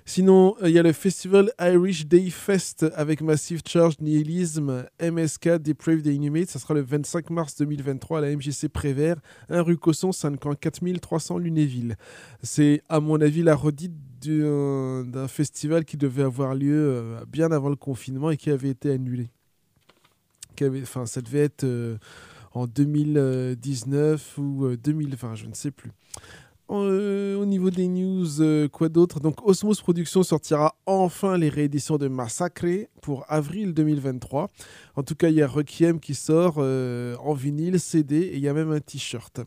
Sinon, 0.03 0.57
euh, 0.61 0.67
il 0.69 0.75
y 0.75 0.79
a 0.79 0.83
le 0.83 0.91
festival 0.91 1.53
Irish 1.57 2.05
Day 2.05 2.29
Fest 2.29 2.85
avec 2.95 3.21
Massive 3.21 3.61
Charge, 3.65 3.95
Nihilism, 4.01 4.85
MSK, 5.01 5.59
Depraved 5.59 6.05
et 6.05 6.13
Inhumate. 6.13 6.49
Ça 6.49 6.59
sera 6.59 6.73
le 6.73 6.81
25 6.81 7.29
mars 7.29 7.55
2023 7.55 8.17
à 8.17 8.21
la 8.21 8.35
MJC 8.35 8.67
Prévert, 8.67 9.21
1 9.47 9.61
rue 9.61 9.77
Cosson, 9.77 10.11
5 10.11 10.37
4300 10.37 11.37
Lunéville. 11.37 11.95
C'est, 12.41 12.81
à 12.89 12.99
mon 12.99 13.21
avis, 13.21 13.41
la 13.41 13.55
redite 13.55 13.93
d'un 14.27 15.27
festival 15.27 15.85
qui 15.85 15.97
devait 15.97 16.23
avoir 16.23 16.55
lieu 16.55 16.73
euh, 16.73 17.25
bien 17.27 17.51
avant 17.51 17.69
le 17.69 17.75
confinement 17.75 18.31
et 18.31 18.37
qui 18.37 18.49
avait 18.49 18.69
été 18.69 18.91
annulé. 18.91 19.29
Enfin, 20.81 21.05
ça 21.05 21.21
devait 21.21 21.43
être 21.43 21.63
euh, 21.63 21.97
en 22.53 22.67
2019 22.67 24.37
ou 24.37 24.65
euh, 24.65 24.77
2020, 24.77 25.35
je 25.35 25.45
ne 25.47 25.53
sais 25.53 25.71
plus. 25.71 25.91
Euh, 26.73 27.35
au 27.37 27.45
niveau 27.45 27.69
des 27.69 27.87
news, 27.87 28.41
euh, 28.41 28.67
quoi 28.67 28.89
d'autre? 28.89 29.19
Donc 29.19 29.47
Osmos 29.47 29.75
Productions 29.81 30.23
sortira 30.23 30.75
enfin 30.85 31.37
les 31.37 31.49
rééditions 31.49 31.97
de 31.97 32.07
Massacre 32.07 32.65
pour 33.01 33.25
avril 33.27 33.73
2023. 33.73 34.49
En 34.95 35.03
tout 35.03 35.13
cas, 35.15 35.29
il 35.29 35.35
y 35.35 35.41
a 35.41 35.47
Requiem 35.47 35.99
qui 35.99 36.15
sort 36.15 36.55
euh, 36.57 37.15
en 37.17 37.33
vinyle, 37.33 37.79
CD 37.79 38.17
et 38.17 38.35
il 38.37 38.41
y 38.41 38.47
a 38.47 38.53
même 38.53 38.71
un 38.71 38.79
t-shirt. 38.79 39.41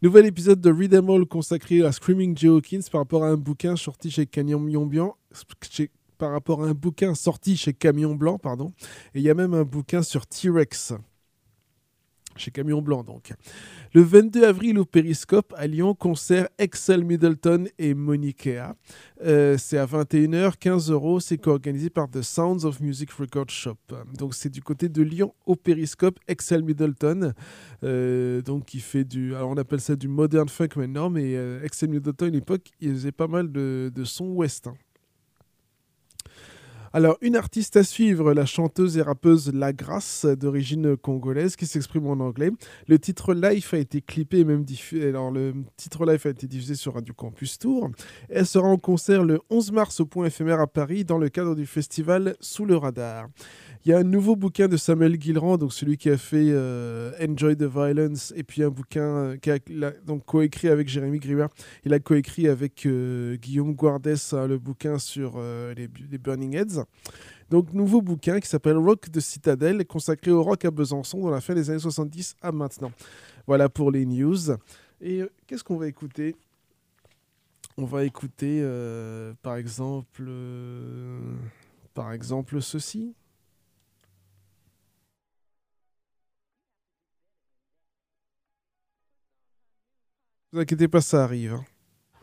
Nouvel 0.00 0.26
épisode 0.26 0.60
de 0.60 0.70
Read 0.72 0.94
'em 0.94 1.10
All 1.10 1.26
consacré 1.26 1.82
à 1.84 1.92
Screaming 1.92 2.36
Joe 2.36 2.56
Hawkins 2.58 2.82
par 2.90 3.00
rapport 3.02 3.24
à 3.24 3.28
un 3.28 3.36
bouquin 3.36 3.76
sorti 3.76 4.10
chez 4.10 4.26
Canyon 4.26 4.66
chez- 5.70 5.90
par 6.16 6.30
rapport 6.30 6.62
à 6.62 6.68
un 6.68 6.74
bouquin 6.74 7.14
sorti 7.14 7.56
chez 7.56 7.72
Camion 7.72 8.14
Blanc, 8.14 8.38
pardon. 8.38 8.72
Et 9.14 9.18
il 9.18 9.22
y 9.22 9.30
a 9.30 9.34
même 9.34 9.54
un 9.54 9.64
bouquin 9.64 10.02
sur 10.02 10.26
T-Rex. 10.26 10.94
Chez 12.36 12.50
Camion 12.50 12.80
Blanc, 12.82 13.02
donc. 13.04 13.32
Le 13.94 14.00
22 14.02 14.44
avril 14.44 14.78
au 14.78 14.84
Périscope, 14.86 15.52
à 15.56 15.66
Lyon, 15.66 15.94
concert 15.94 16.48
Excel 16.58 17.04
Middleton 17.04 17.64
et 17.78 17.92
Monikea. 17.94 18.74
Euh, 19.22 19.56
c'est 19.58 19.76
à 19.76 19.84
21h, 19.84 20.56
15 20.58 20.90
euros. 20.90 21.20
C'est 21.20 21.36
co-organisé 21.36 21.90
par 21.90 22.08
The 22.10 22.22
Sounds 22.22 22.64
of 22.64 22.80
Music 22.80 23.10
Record 23.12 23.50
Shop. 23.50 23.76
Donc, 24.18 24.34
c'est 24.34 24.48
du 24.48 24.62
côté 24.62 24.88
de 24.88 25.02
Lyon 25.02 25.34
au 25.44 25.56
Périscope, 25.56 26.18
Excel 26.26 26.62
Middleton. 26.62 27.32
euh, 27.84 28.40
donc, 28.40 28.64
qui 28.64 28.80
fait 28.80 29.04
du. 29.04 29.34
Alors, 29.34 29.50
on 29.50 29.56
appelle 29.56 29.80
ça 29.80 29.94
du 29.94 30.08
modern 30.08 30.48
funk 30.48 30.68
maintenant, 30.76 31.10
mais 31.10 31.36
euh, 31.36 31.62
Excel 31.62 31.90
Middleton, 31.90 32.26
à 32.26 32.30
l'époque, 32.30 32.70
il 32.80 32.92
faisait 32.92 33.12
pas 33.12 33.28
mal 33.28 33.52
de, 33.52 33.92
de 33.94 34.04
sons 34.04 34.28
ouest. 34.30 34.68
hein. 34.68 34.74
Alors, 36.94 37.16
une 37.22 37.36
artiste 37.36 37.78
à 37.78 37.84
suivre, 37.84 38.34
la 38.34 38.44
chanteuse 38.44 38.98
et 38.98 39.02
rappeuse 39.02 39.50
La 39.54 39.72
Grâce, 39.72 40.26
d'origine 40.26 40.94
congolaise, 40.94 41.56
qui 41.56 41.64
s'exprime 41.64 42.06
en 42.06 42.20
anglais. 42.20 42.50
Le 42.86 42.98
titre 42.98 43.32
Life 43.32 43.72
a 43.72 43.78
été 43.78 44.02
clippé 44.02 44.40
et 44.40 44.44
même 44.44 44.62
diffusé. 44.62 45.08
Alors, 45.08 45.30
le 45.30 45.54
titre 45.78 46.04
Life 46.04 46.26
a 46.26 46.28
été 46.28 46.46
diffusé 46.46 46.74
sur 46.74 46.92
Radio 46.92 47.14
Campus 47.14 47.58
Tour. 47.58 47.88
Elle 48.28 48.44
sera 48.44 48.68
en 48.68 48.76
concert 48.76 49.24
le 49.24 49.40
11 49.48 49.72
mars 49.72 50.00
au 50.00 50.04
Point 50.04 50.26
éphémère 50.26 50.60
à 50.60 50.66
Paris 50.66 51.06
dans 51.06 51.16
le 51.16 51.30
cadre 51.30 51.54
du 51.54 51.64
festival 51.64 52.36
Sous 52.40 52.66
le 52.66 52.76
radar. 52.76 53.28
Il 53.84 53.90
y 53.90 53.94
a 53.94 53.98
un 53.98 54.04
nouveau 54.04 54.36
bouquin 54.36 54.68
de 54.68 54.76
Samuel 54.76 55.16
Guillerand, 55.16 55.58
donc 55.58 55.72
celui 55.72 55.96
qui 55.96 56.08
a 56.08 56.16
fait 56.16 56.50
euh, 56.50 57.10
Enjoy 57.20 57.56
the 57.56 57.64
Violence, 57.64 58.32
et 58.36 58.44
puis 58.44 58.62
un 58.62 58.68
bouquin 58.68 59.02
euh, 59.02 59.36
a 59.82 59.90
donc 60.06 60.24
coécrit 60.24 60.68
avec 60.68 60.88
Jérémy 60.88 61.18
Gribert. 61.18 61.48
Il 61.84 61.92
a 61.92 61.98
coécrit 61.98 62.46
avec 62.46 62.86
euh, 62.86 63.34
Guillaume 63.34 63.74
Guardès 63.74 64.34
hein, 64.34 64.46
le 64.46 64.58
bouquin 64.58 65.00
sur 65.00 65.32
euh, 65.36 65.74
les, 65.74 65.88
Burning 66.18 66.54
Heads. 66.54 66.84
Donc, 67.50 67.72
nouveau 67.72 68.00
bouquin 68.02 68.38
qui 68.38 68.48
s'appelle 68.48 68.76
Rock 68.76 69.10
de 69.10 69.18
Citadelle, 69.18 69.84
consacré 69.84 70.30
au 70.30 70.44
rock 70.44 70.64
à 70.64 70.70
Besançon 70.70 71.20
dans 71.20 71.30
la 71.30 71.40
fin 71.40 71.54
des 71.54 71.68
années 71.68 71.80
70 71.80 72.36
à 72.40 72.52
maintenant. 72.52 72.92
Voilà 73.48 73.68
pour 73.68 73.90
les 73.90 74.06
news. 74.06 74.52
Et 75.00 75.22
qu'est-ce 75.48 75.64
qu'on 75.64 75.76
va 75.76 75.88
écouter? 75.88 76.36
On 77.76 77.84
va 77.84 78.04
écouter, 78.04 78.60
euh, 78.62 79.34
par 79.42 79.56
exemple, 79.56 80.22
par 81.94 82.12
exemple 82.12 82.62
ceci. 82.62 83.16
Vous 90.52 90.60
inquiétez 90.60 90.88
pas, 90.88 91.00
ça 91.00 91.24
arrive. 91.24 91.60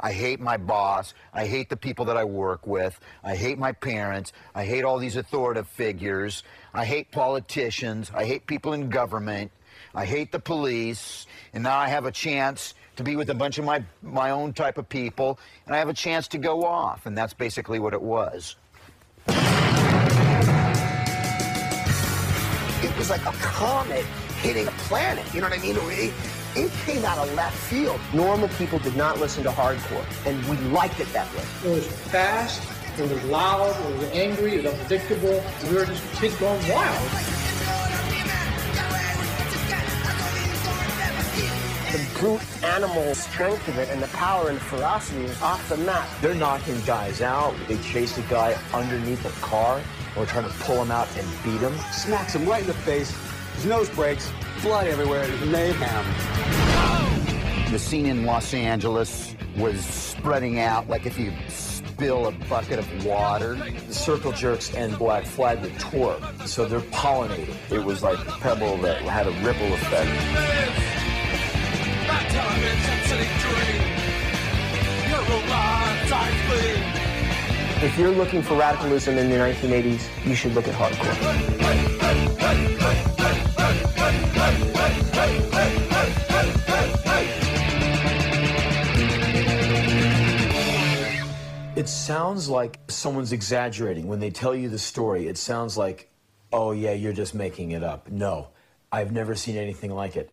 I 0.02 0.14
hate 0.14 0.40
my 0.40 0.56
boss. 0.56 1.14
I 1.34 1.46
hate 1.46 1.68
the 1.70 1.76
people 1.76 2.06
that 2.06 2.16
I 2.16 2.24
work 2.24 2.66
with. 2.66 2.98
I 3.24 3.36
hate 3.36 3.58
my 3.58 3.74
parents. 3.74 4.32
I 4.56 4.64
hate 4.64 4.86
all 4.86 4.98
these 4.98 5.18
authoritative 5.18 5.68
figures. 5.68 6.44
I 6.74 6.86
hate 6.86 7.12
politicians. 7.12 8.10
I 8.16 8.24
hate 8.24 8.48
people 8.48 8.72
in 8.72 8.90
government. 8.90 9.52
I 9.94 10.06
hate 10.06 10.32
the 10.32 10.40
police. 10.40 11.28
And 11.54 11.64
now 11.64 11.78
I 11.78 11.90
have 11.90 12.06
a 12.06 12.12
chance 12.12 12.76
to 12.96 13.04
be 13.04 13.18
with 13.18 13.30
a 13.30 13.34
bunch 13.34 13.58
of 13.58 13.66
my, 13.66 13.84
my 14.02 14.30
own 14.30 14.54
type 14.54 14.78
of 14.78 14.88
people. 14.88 15.38
And 15.66 15.76
I 15.76 15.80
have 15.80 15.90
a 15.90 15.94
chance 15.94 16.30
to 16.30 16.38
go 16.38 16.64
off. 16.64 17.06
And 17.06 17.18
that's 17.18 17.34
basically 17.34 17.80
what 17.80 17.94
it 17.94 18.02
was. 18.02 18.56
It 22.82 22.98
was 22.98 23.10
like 23.10 23.26
a 23.26 23.34
comet 23.34 24.06
hitting 24.42 24.66
a 24.68 24.72
planet. 24.88 25.26
You 25.34 25.42
know 25.42 25.50
what 25.50 25.60
I 25.60 25.62
mean? 25.62 25.76
It, 26.56 26.66
it 26.66 26.72
came 26.86 27.06
out 27.06 27.18
of 27.18 27.34
left 27.36 27.58
field. 27.58 28.00
Normal 28.14 28.48
people 28.50 28.80
did 28.80 28.96
not 28.96 29.20
listen 29.20 29.44
to 29.44 29.50
hardcore, 29.50 30.06
and 30.26 30.44
we 30.46 30.58
liked 30.70 31.00
it 31.00 31.12
that 31.14 31.32
way. 31.34 31.44
It 31.66 31.76
was 31.76 31.88
fast, 31.88 32.62
it 33.00 33.10
was 33.10 33.24
loud, 33.26 33.76
it 33.92 33.98
was 33.98 34.10
angry, 34.12 34.56
it 34.56 34.64
was 34.64 34.74
unpredictable. 34.74 35.44
We 35.70 35.76
were 35.76 35.86
just 35.86 36.04
kids 36.14 36.36
going 36.36 36.62
wild. 36.70 37.10
The 41.92 42.20
brute 42.20 42.64
animal 42.64 43.16
strength 43.16 43.68
of 43.68 43.78
it 43.80 43.90
and 43.90 44.02
the 44.02 44.08
power 44.10 44.50
and 44.50 44.60
ferocity 44.60 45.24
is 45.26 45.42
off 45.42 45.68
the 45.70 45.78
map. 45.78 46.08
They're 46.22 46.36
knocking 46.36 46.80
guys 46.86 47.22
out. 47.22 47.56
They 47.68 47.78
chase 47.78 48.18
a 48.18 48.22
guy 48.24 48.56
underneath 48.74 49.26
a 49.26 49.46
car 49.46 49.82
or 50.16 50.26
trying 50.26 50.48
to 50.48 50.56
pull 50.60 50.82
him 50.82 50.92
out 50.92 51.08
and 51.18 51.28
beat 51.44 51.62
him. 51.62 51.76
smacks 51.92 52.36
him 52.36 52.46
right 52.48 52.62
in 52.62 52.68
the 52.68 52.74
face. 52.74 53.16
His 53.56 53.66
nose 53.66 53.90
breaks, 53.90 54.32
blood 54.62 54.88
everywhere, 54.88 55.28
mayhem. 55.46 56.06
The 57.72 57.80
scene 57.80 58.06
in 58.06 58.26
Los 58.26 58.54
Angeles 58.54 59.36
was 59.58 59.84
spreading 59.86 60.60
out 60.60 60.90
like 60.90 61.06
if 61.06 61.20
you 61.20 61.32
spill 61.48 62.28
a 62.28 62.32
bucket 62.32 62.80
of 62.80 63.06
water. 63.06 63.56
The 63.56 63.94
Circle 63.94 64.32
Jerks 64.32 64.74
and 64.74 64.98
Black 64.98 65.26
Flag 65.26 65.62
were 65.62 65.70
tour, 65.80 66.20
so 66.46 66.66
they're 66.66 66.80
pollinating. 66.80 67.56
It 67.72 67.84
was 67.84 68.02
like 68.04 68.20
a 68.20 68.32
pebble 68.32 68.78
that 68.78 69.02
had 69.02 69.28
a 69.28 69.32
ripple 69.46 69.74
effect. 69.74 70.70
If 77.82 77.98
you're 77.98 78.12
looking 78.12 78.42
for 78.42 78.58
radicalism 78.58 79.18
in 79.18 79.30
the 79.30 79.38
1980s, 79.38 80.10
you 80.26 80.36
should 80.36 80.54
look 80.54 80.68
at 80.68 80.74
hardcore. 80.76 81.16
It 91.78 91.88
sounds 91.88 92.50
like 92.50 92.82
someone's 92.90 93.32
exaggerating. 93.32 94.10
When 94.10 94.20
they 94.20 94.30
tell 94.30 94.54
you 94.54 94.68
the 94.68 94.78
story, 94.78 95.30
it 95.30 95.38
sounds 95.38 95.78
like, 95.78 96.12
oh, 96.52 96.74
yeah, 96.74 96.92
you're 96.92 97.14
just 97.14 97.34
making 97.34 97.72
it 97.72 97.82
up. 97.82 98.12
No, 98.12 98.50
I've 98.92 99.14
never 99.14 99.36
seen 99.36 99.56
anything 99.56 99.96
like 99.96 100.18
it. 100.18 100.30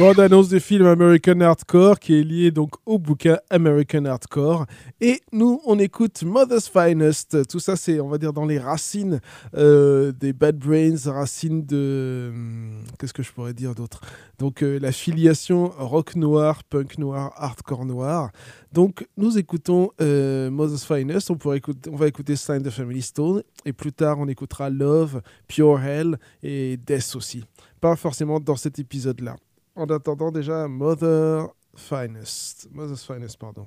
Bande 0.00 0.20
annonce 0.20 0.48
du 0.48 0.60
film 0.60 0.86
American 0.86 1.42
Hardcore 1.42 1.98
qui 1.98 2.18
est 2.18 2.22
lié 2.22 2.50
donc 2.50 2.70
au 2.86 2.98
bouquin 2.98 3.36
American 3.50 4.06
Hardcore. 4.06 4.64
Et 5.02 5.20
nous, 5.30 5.60
on 5.66 5.78
écoute 5.78 6.22
Mother's 6.22 6.70
Finest. 6.70 7.46
Tout 7.46 7.60
ça, 7.60 7.76
c'est, 7.76 8.00
on 8.00 8.08
va 8.08 8.16
dire, 8.16 8.32
dans 8.32 8.46
les 8.46 8.58
racines 8.58 9.20
euh, 9.54 10.10
des 10.12 10.32
Bad 10.32 10.56
Brains, 10.56 10.96
racines 11.04 11.66
de. 11.66 12.30
hum, 12.32 12.82
Qu'est-ce 12.98 13.12
que 13.12 13.22
je 13.22 13.30
pourrais 13.30 13.52
dire 13.52 13.74
d'autre? 13.74 14.00
Donc, 14.38 14.62
euh, 14.62 14.78
la 14.80 14.90
filiation 14.90 15.70
rock 15.76 16.16
noir, 16.16 16.64
punk 16.64 16.96
noir, 16.96 17.34
hardcore 17.36 17.84
noir. 17.84 18.30
Donc, 18.72 19.06
nous 19.18 19.36
écoutons 19.36 19.90
euh, 20.00 20.50
Mother's 20.50 20.86
Finest. 20.86 21.30
On, 21.30 21.36
pourrait 21.36 21.58
écouter, 21.58 21.90
on 21.90 21.96
va 21.96 22.08
écouter 22.08 22.36
Sign 22.36 22.62
the 22.62 22.70
Family 22.70 23.02
Stone. 23.02 23.42
Et 23.66 23.74
plus 23.74 23.92
tard, 23.92 24.18
on 24.18 24.28
écoutera 24.28 24.70
Love, 24.70 25.20
Pure 25.46 25.78
Hell 25.78 26.18
et 26.42 26.78
Death 26.78 27.16
aussi. 27.16 27.44
Pas 27.82 27.96
forcément 27.96 28.40
dans 28.40 28.56
cet 28.56 28.78
épisode-là. 28.78 29.36
En 29.76 29.86
attendant 29.86 30.30
déjà 30.30 30.68
Mother 30.68 31.48
Finest. 31.74 32.68
Mother's 32.72 33.04
Finest, 33.04 33.38
pardon. 33.38 33.66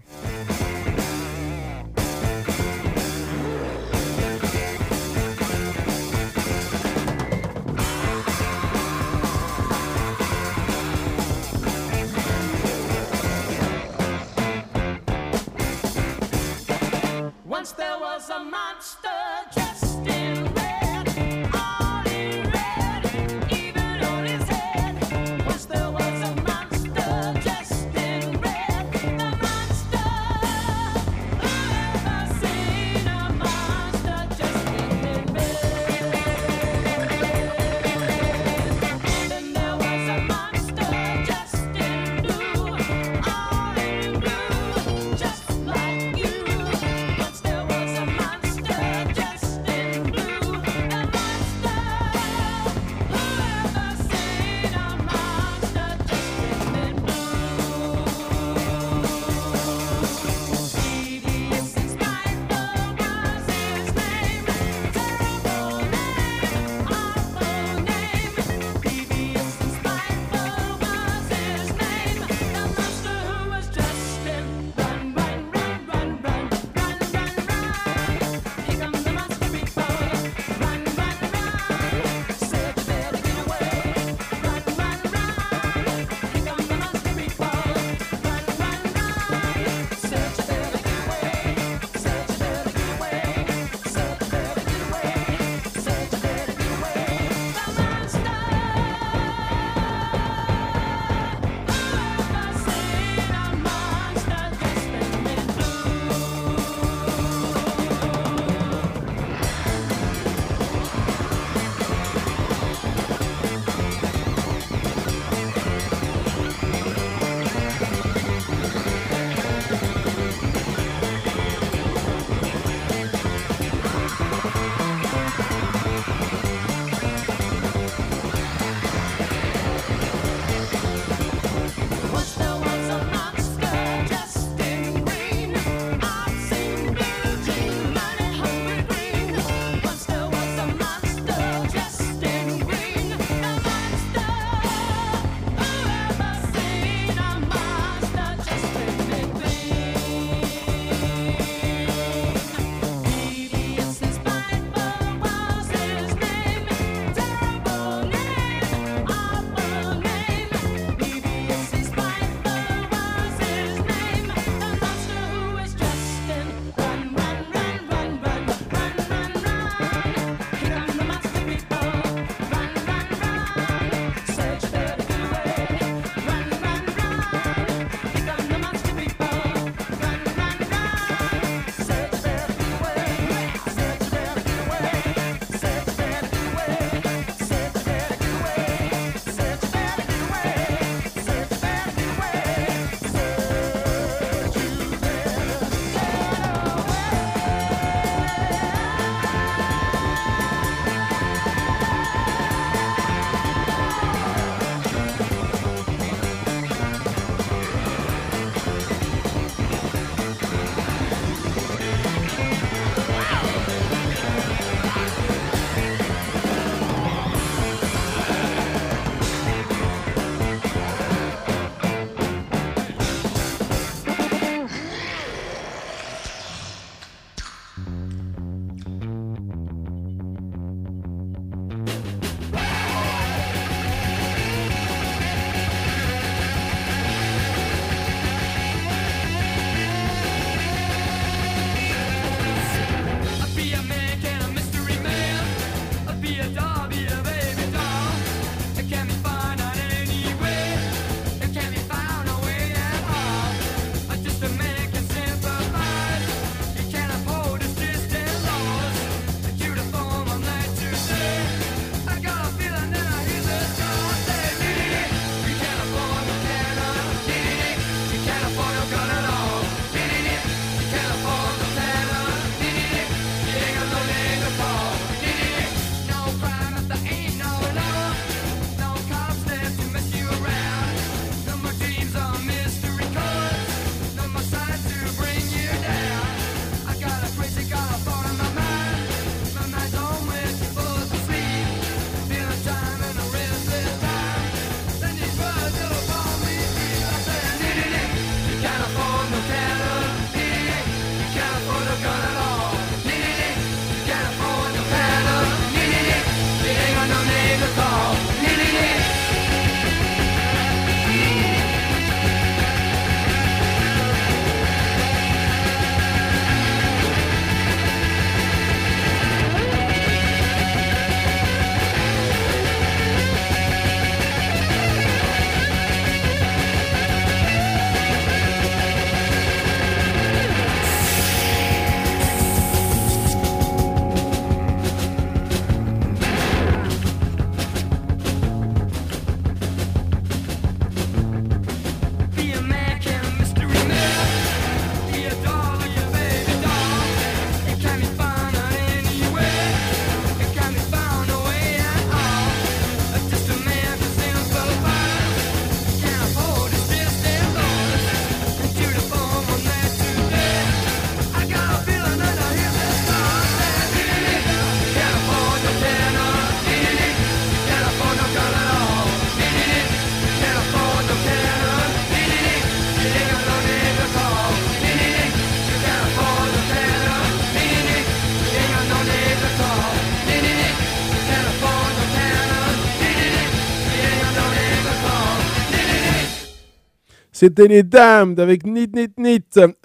C'était 387.43 387.67
les 387.67 387.83
Damned 387.83 388.39
avec 388.39 388.65
Nit 388.65 388.87
Nit 388.95 389.09
Nit. 389.17 389.43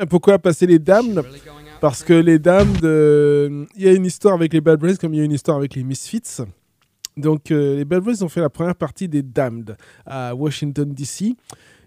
Pourquoi 0.09 0.39
passer 0.39 0.65
les 0.65 0.79
Damned 0.79 1.25
Parce 1.81 2.05
que 2.05 2.13
les 2.13 2.39
Damned, 2.39 2.85
euh, 2.85 3.65
il 3.75 3.83
y 3.83 3.89
a 3.89 3.95
une 3.95 4.07
histoire 4.07 4.35
avec 4.35 4.53
les 4.53 4.61
Bad 4.61 4.79
Brains 4.79 4.95
comme 4.95 5.13
il 5.13 5.17
y 5.17 5.21
a 5.23 5.25
une 5.25 5.33
histoire 5.33 5.57
avec 5.57 5.75
les 5.75 5.83
Misfits. 5.83 6.45
Donc 7.17 7.51
euh, 7.51 7.75
les 7.75 7.85
Bad 7.85 8.05
Brains 8.05 8.23
ont 8.23 8.29
fait 8.29 8.41
la 8.41 8.49
première 8.49 8.77
partie 8.77 9.09
des 9.09 9.23
Damned 9.23 9.77
à 10.07 10.37
Washington 10.37 10.89
DC. 10.95 11.35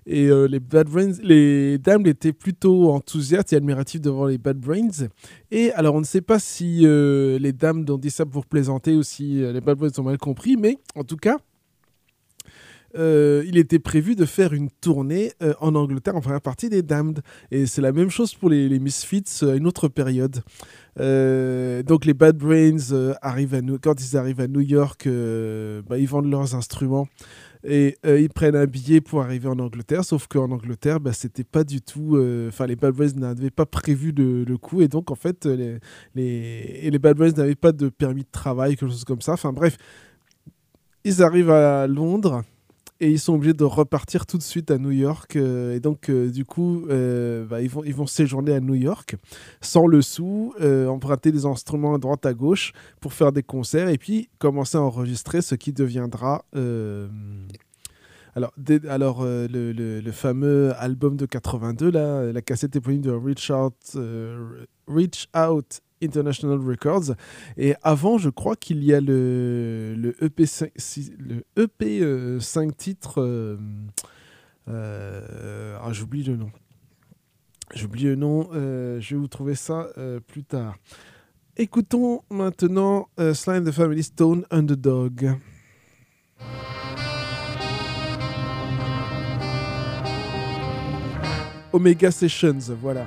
Et 0.06 0.28
euh, 0.28 0.46
les 0.46 0.60
Bad 0.60 0.90
Brains, 0.90 1.14
les 1.24 1.78
Damned 1.78 2.08
étaient 2.08 2.34
plutôt 2.34 2.92
enthousiastes 2.92 3.54
et 3.54 3.56
admiratifs 3.56 4.02
devant 4.02 4.26
les 4.26 4.38
Bad 4.38 4.58
Brains. 4.60 5.08
Et 5.52 5.72
alors, 5.72 5.96
on 5.96 6.02
ne 6.02 6.06
sait 6.06 6.20
pas 6.20 6.40
si 6.40 6.82
euh, 6.84 7.40
les 7.40 7.54
Damned 7.54 7.90
ont 7.90 7.98
dit 7.98 8.12
ça 8.12 8.26
pour 8.26 8.46
plaisanter 8.46 8.94
ou 8.94 9.04
si 9.04 9.36
les 9.36 9.62
Bad 9.62 9.78
Brains 9.78 9.98
ont 10.00 10.04
mal 10.04 10.18
compris, 10.18 10.58
mais 10.58 10.80
en 10.96 11.06
tout 11.06 11.16
cas, 11.16 11.38
euh, 12.96 13.44
il 13.46 13.58
était 13.58 13.80
prévu 13.80 14.16
de 14.16 14.26
faire 14.26 14.54
une 14.54 14.70
tournée 14.70 15.32
euh, 15.42 15.54
en 15.60 15.76
Angleterre 15.76 16.16
en 16.16 16.22
première 16.22 16.42
partie 16.42 16.70
des 16.70 16.82
Damned. 16.82 17.22
Et 17.52 17.66
c'est 17.66 17.82
la 17.82 17.92
même 17.92 18.10
chose 18.10 18.34
pour 18.34 18.50
les, 18.50 18.80
Misfits 18.80 19.24
euh, 19.44 19.54
à 19.54 19.56
une 19.56 19.68
autre 19.68 19.88
période. 19.88 20.42
Donc 20.98 22.06
les 22.06 22.14
Bad 22.14 22.38
Brains 22.38 23.16
arrivent 23.22 23.54
à 23.54 23.62
New- 23.62 23.80
quand 23.80 23.96
ils 24.02 24.18
arrivent 24.18 24.42
à 24.42 24.48
New 24.48 24.60
York, 24.60 25.08
bah, 25.08 25.98
ils 25.98 26.08
vendent 26.08 26.30
leurs 26.30 26.54
instruments 26.54 27.08
et 27.64 27.98
ils 28.04 28.30
prennent 28.30 28.58
un 28.58 28.66
billet 28.66 29.00
pour 29.00 29.22
arriver 29.22 29.48
en 29.48 29.58
Angleterre. 29.60 30.04
Sauf 30.04 30.28
qu'en 30.28 30.52
Angleterre, 30.52 31.00
bah, 31.00 31.14
c'était 31.14 31.46
pas 31.46 31.64
du 31.64 31.82
tout. 31.82 32.20
Enfin, 32.50 32.66
les 32.66 32.76
Bad 32.76 32.94
Brains 32.94 33.14
n'avaient 33.16 33.52
pas 33.52 33.66
prévu 33.66 34.12
le, 34.12 34.58
coup 34.58 34.82
et 34.82 34.90
donc 34.90 35.12
en 35.12 35.16
fait, 35.16 35.46
les, 35.46 35.78
les, 36.14 36.90
les 36.92 37.00
Bad 37.00 37.16
Brains 37.16 37.32
n'avaient 37.32 37.56
pas 37.56 37.72
de 37.72 37.88
permis 37.88 38.24
de 38.24 38.32
travail, 38.32 38.76
quelque 38.76 38.90
chose 38.90 39.06
comme 39.06 39.22
ça. 39.22 39.34
Enfin 39.34 39.54
bref, 39.54 39.78
ils 41.06 41.24
arrivent 41.24 41.52
à 41.52 41.88
Londres 41.88 42.44
et 43.02 43.10
ils 43.10 43.20
sont 43.20 43.34
obligés 43.34 43.54
de 43.56 43.64
repartir 43.64 44.26
tout 44.28 44.38
de 44.38 44.44
suite 44.44 44.70
à 44.72 44.78
New 44.78 44.92
York. 44.92 45.36
euh, 45.36 45.76
et 45.76 45.80
donc, 45.80 46.10
euh, 46.10 46.30
du 46.30 46.46
coup, 46.46 46.86
euh, 46.90 47.46
bah, 47.46 47.62
ils, 47.62 47.70
vont, 47.70 47.84
ils 47.84 47.96
vont 47.96 48.06
séjourner 48.06 48.54
à 48.54 48.60
New 48.60 48.76
York 48.76 49.16
sans 49.60 49.88
le 49.88 50.02
sou, 50.04 50.54
emprunter 50.88 51.32
des 51.32 51.46
instruments 51.46 51.96
à 51.96 51.98
droite 51.98 52.26
à 52.26 52.34
gauche 52.34 52.74
pour 53.02 53.14
faire 53.14 53.32
des 53.32 53.44
concerts 53.44 53.90
et 53.90 53.98
puis 53.98 54.30
commencer 54.38 54.78
à 54.78 54.82
enregistrer 54.82 55.42
ce 55.42 55.56
qui 55.56 55.74
deviendra. 55.74 56.46
alors, 58.36 58.54
alors 58.88 59.24
le, 59.26 59.48
le- 59.74 60.12
fameux 60.12 60.74
album 60.78 61.18
de 61.18 61.26
82, 61.26 61.90
là, 61.92 62.32
la 62.32 62.42
cassette 62.42 62.76
éponyme 62.76 63.02
de 63.02 63.12
Reach 63.12 63.50
Out, 63.50 63.98
Reach 64.88 65.28
Out 65.36 65.82
International 66.04 66.60
Records. 66.60 67.16
Et 67.58 67.76
avant, 67.84 68.18
je 68.18 68.30
crois 68.30 68.56
qu'il 68.56 68.84
y 68.84 68.94
a 68.94 69.02
le, 69.02 69.94
le 69.98 70.24
EP 70.24 70.46
5, 70.46 70.72
si- 70.76 71.14
le 71.20 71.44
EP, 71.62 72.02
euh, 72.02 72.40
5 72.40 72.76
titres. 72.78 73.22
euh, 73.22 73.58
euh, 74.70 75.78
ah, 75.82 75.92
j'oublie 75.92 76.24
le 76.24 76.36
nom. 76.38 76.52
J'oublie 77.74 78.04
le 78.04 78.16
nom. 78.16 78.50
euh, 78.54 79.00
je 79.00 79.16
vais 79.16 79.20
vous 79.22 79.28
trouver 79.28 79.56
ça 79.56 79.88
plus 80.28 80.44
tard. 80.44 80.76
Écoutons 81.58 82.22
maintenant 82.30 83.08
and 83.18 83.64
the 83.66 83.72
Family 83.72 84.04
Stone 84.04 84.46
Underdog. 84.52 85.36
Omega 91.74 92.12
Sessions, 92.12 92.70
voilà. 92.82 93.06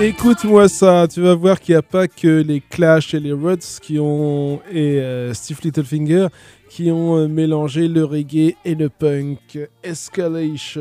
Écoute-moi 0.00 0.68
ça, 0.68 1.08
tu 1.12 1.20
vas 1.20 1.34
voir 1.34 1.58
qu'il 1.58 1.74
n'y 1.74 1.78
a 1.78 1.82
pas 1.82 2.06
que 2.06 2.40
les 2.40 2.60
Clash 2.60 3.14
et 3.14 3.20
les 3.20 3.32
Ruts 3.32 3.56
qui 3.82 3.98
ont 3.98 4.60
et 4.70 5.00
euh, 5.00 5.34
Steve 5.34 5.58
Littlefinger 5.64 6.28
qui 6.70 6.92
ont 6.92 7.16
euh, 7.16 7.26
mélangé 7.26 7.88
le 7.88 8.04
reggae 8.04 8.54
et 8.64 8.76
le 8.76 8.88
punk. 8.90 9.58
Escalation. 9.82 10.80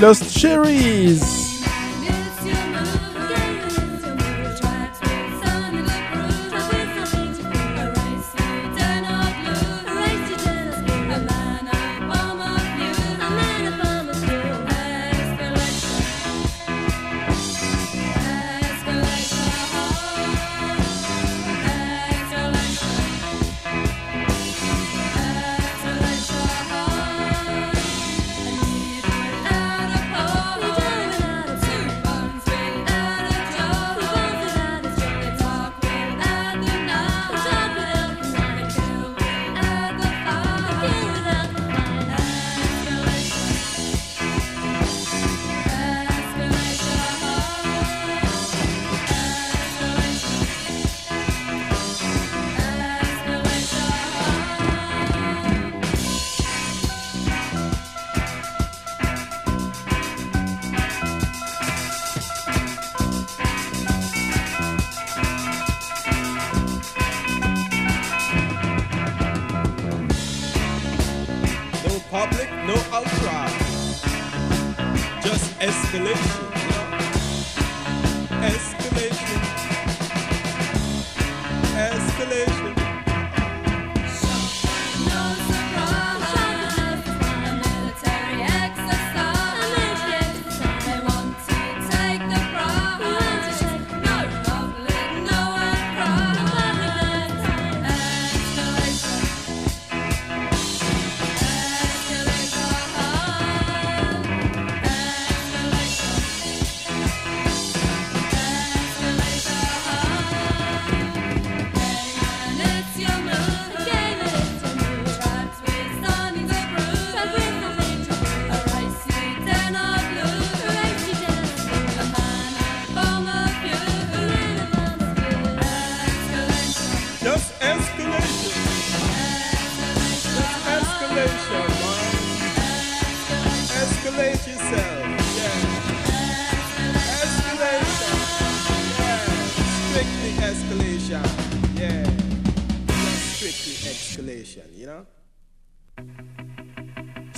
Lost 0.00 0.38
Cherries. 0.38 1.43
No 72.74 72.80
outcry. 72.92 73.48
Just 75.22 75.58
escalation. 75.60 76.43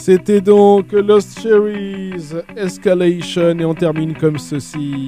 C'était 0.07 0.41
donc 0.41 0.93
Lost 0.93 1.41
Cherries 1.41 2.33
Escalation 2.57 3.59
et 3.59 3.65
on 3.65 3.75
termine 3.75 4.17
comme 4.17 4.39
ceci. 4.39 5.06